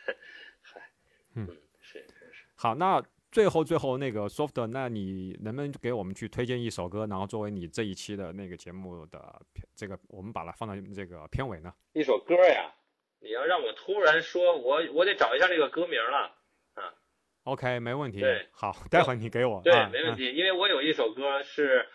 [0.62, 0.90] 嗨，
[1.34, 1.46] 嗯，
[1.80, 2.44] 是是是。
[2.54, 3.02] 好，那
[3.34, 9.42] 最后最后那个 soft，那你能不能给我们去推荐一首歌，然后作为你这一期的那个节目的
[9.74, 11.74] 这个，我们把它放到这个片尾呢？
[11.94, 12.72] 一首歌呀，
[13.18, 16.32] 你要让我突然说，我我得找一下这个歌名了
[16.74, 16.94] 啊。
[17.42, 18.20] OK，没问题。
[18.20, 19.60] 对，好，待会儿你给我。
[19.66, 21.88] 对，啊没问题，因为我有一首歌是，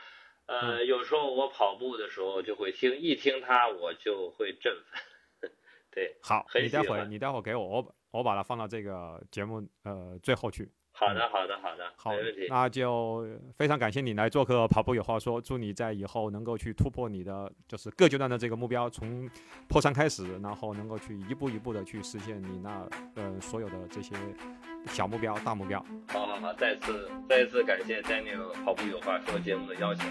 [0.45, 5.49] 呃，有时候我跑步的时候就会听，一听它我就会振奋。
[5.89, 10.69] 对，好，你待会儿你待会儿给我，我我把它放到这个节目呃最后去。
[10.99, 13.25] 好的，好的，好的，好没问题。，那就
[13.57, 19.29] 非常感谢你来做客跑步有话说，祝你在以后能够去突破你的就是各阶段的这个目标，从
[19.69, 22.85] 破三开始，然后能够去一步一步的去实现你那
[23.15, 24.13] 呃所有的这些
[24.87, 25.79] 小目标、大目标。
[26.09, 30.05] 好好好，再次再次感谢 Daniel 跑步有话说节目的邀请，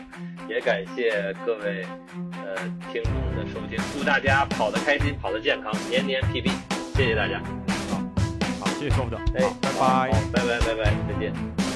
[0.49, 1.85] 也感谢各位
[2.33, 2.57] 呃
[2.91, 6.49] 听众的收听，祝大家跑得开心，跑得健康，年年 PB，
[6.97, 7.68] 谢谢大家。
[8.79, 10.11] 好，谢谢 Tom 的哎，拜拜。
[10.33, 11.68] 拜拜，拜拜，再见。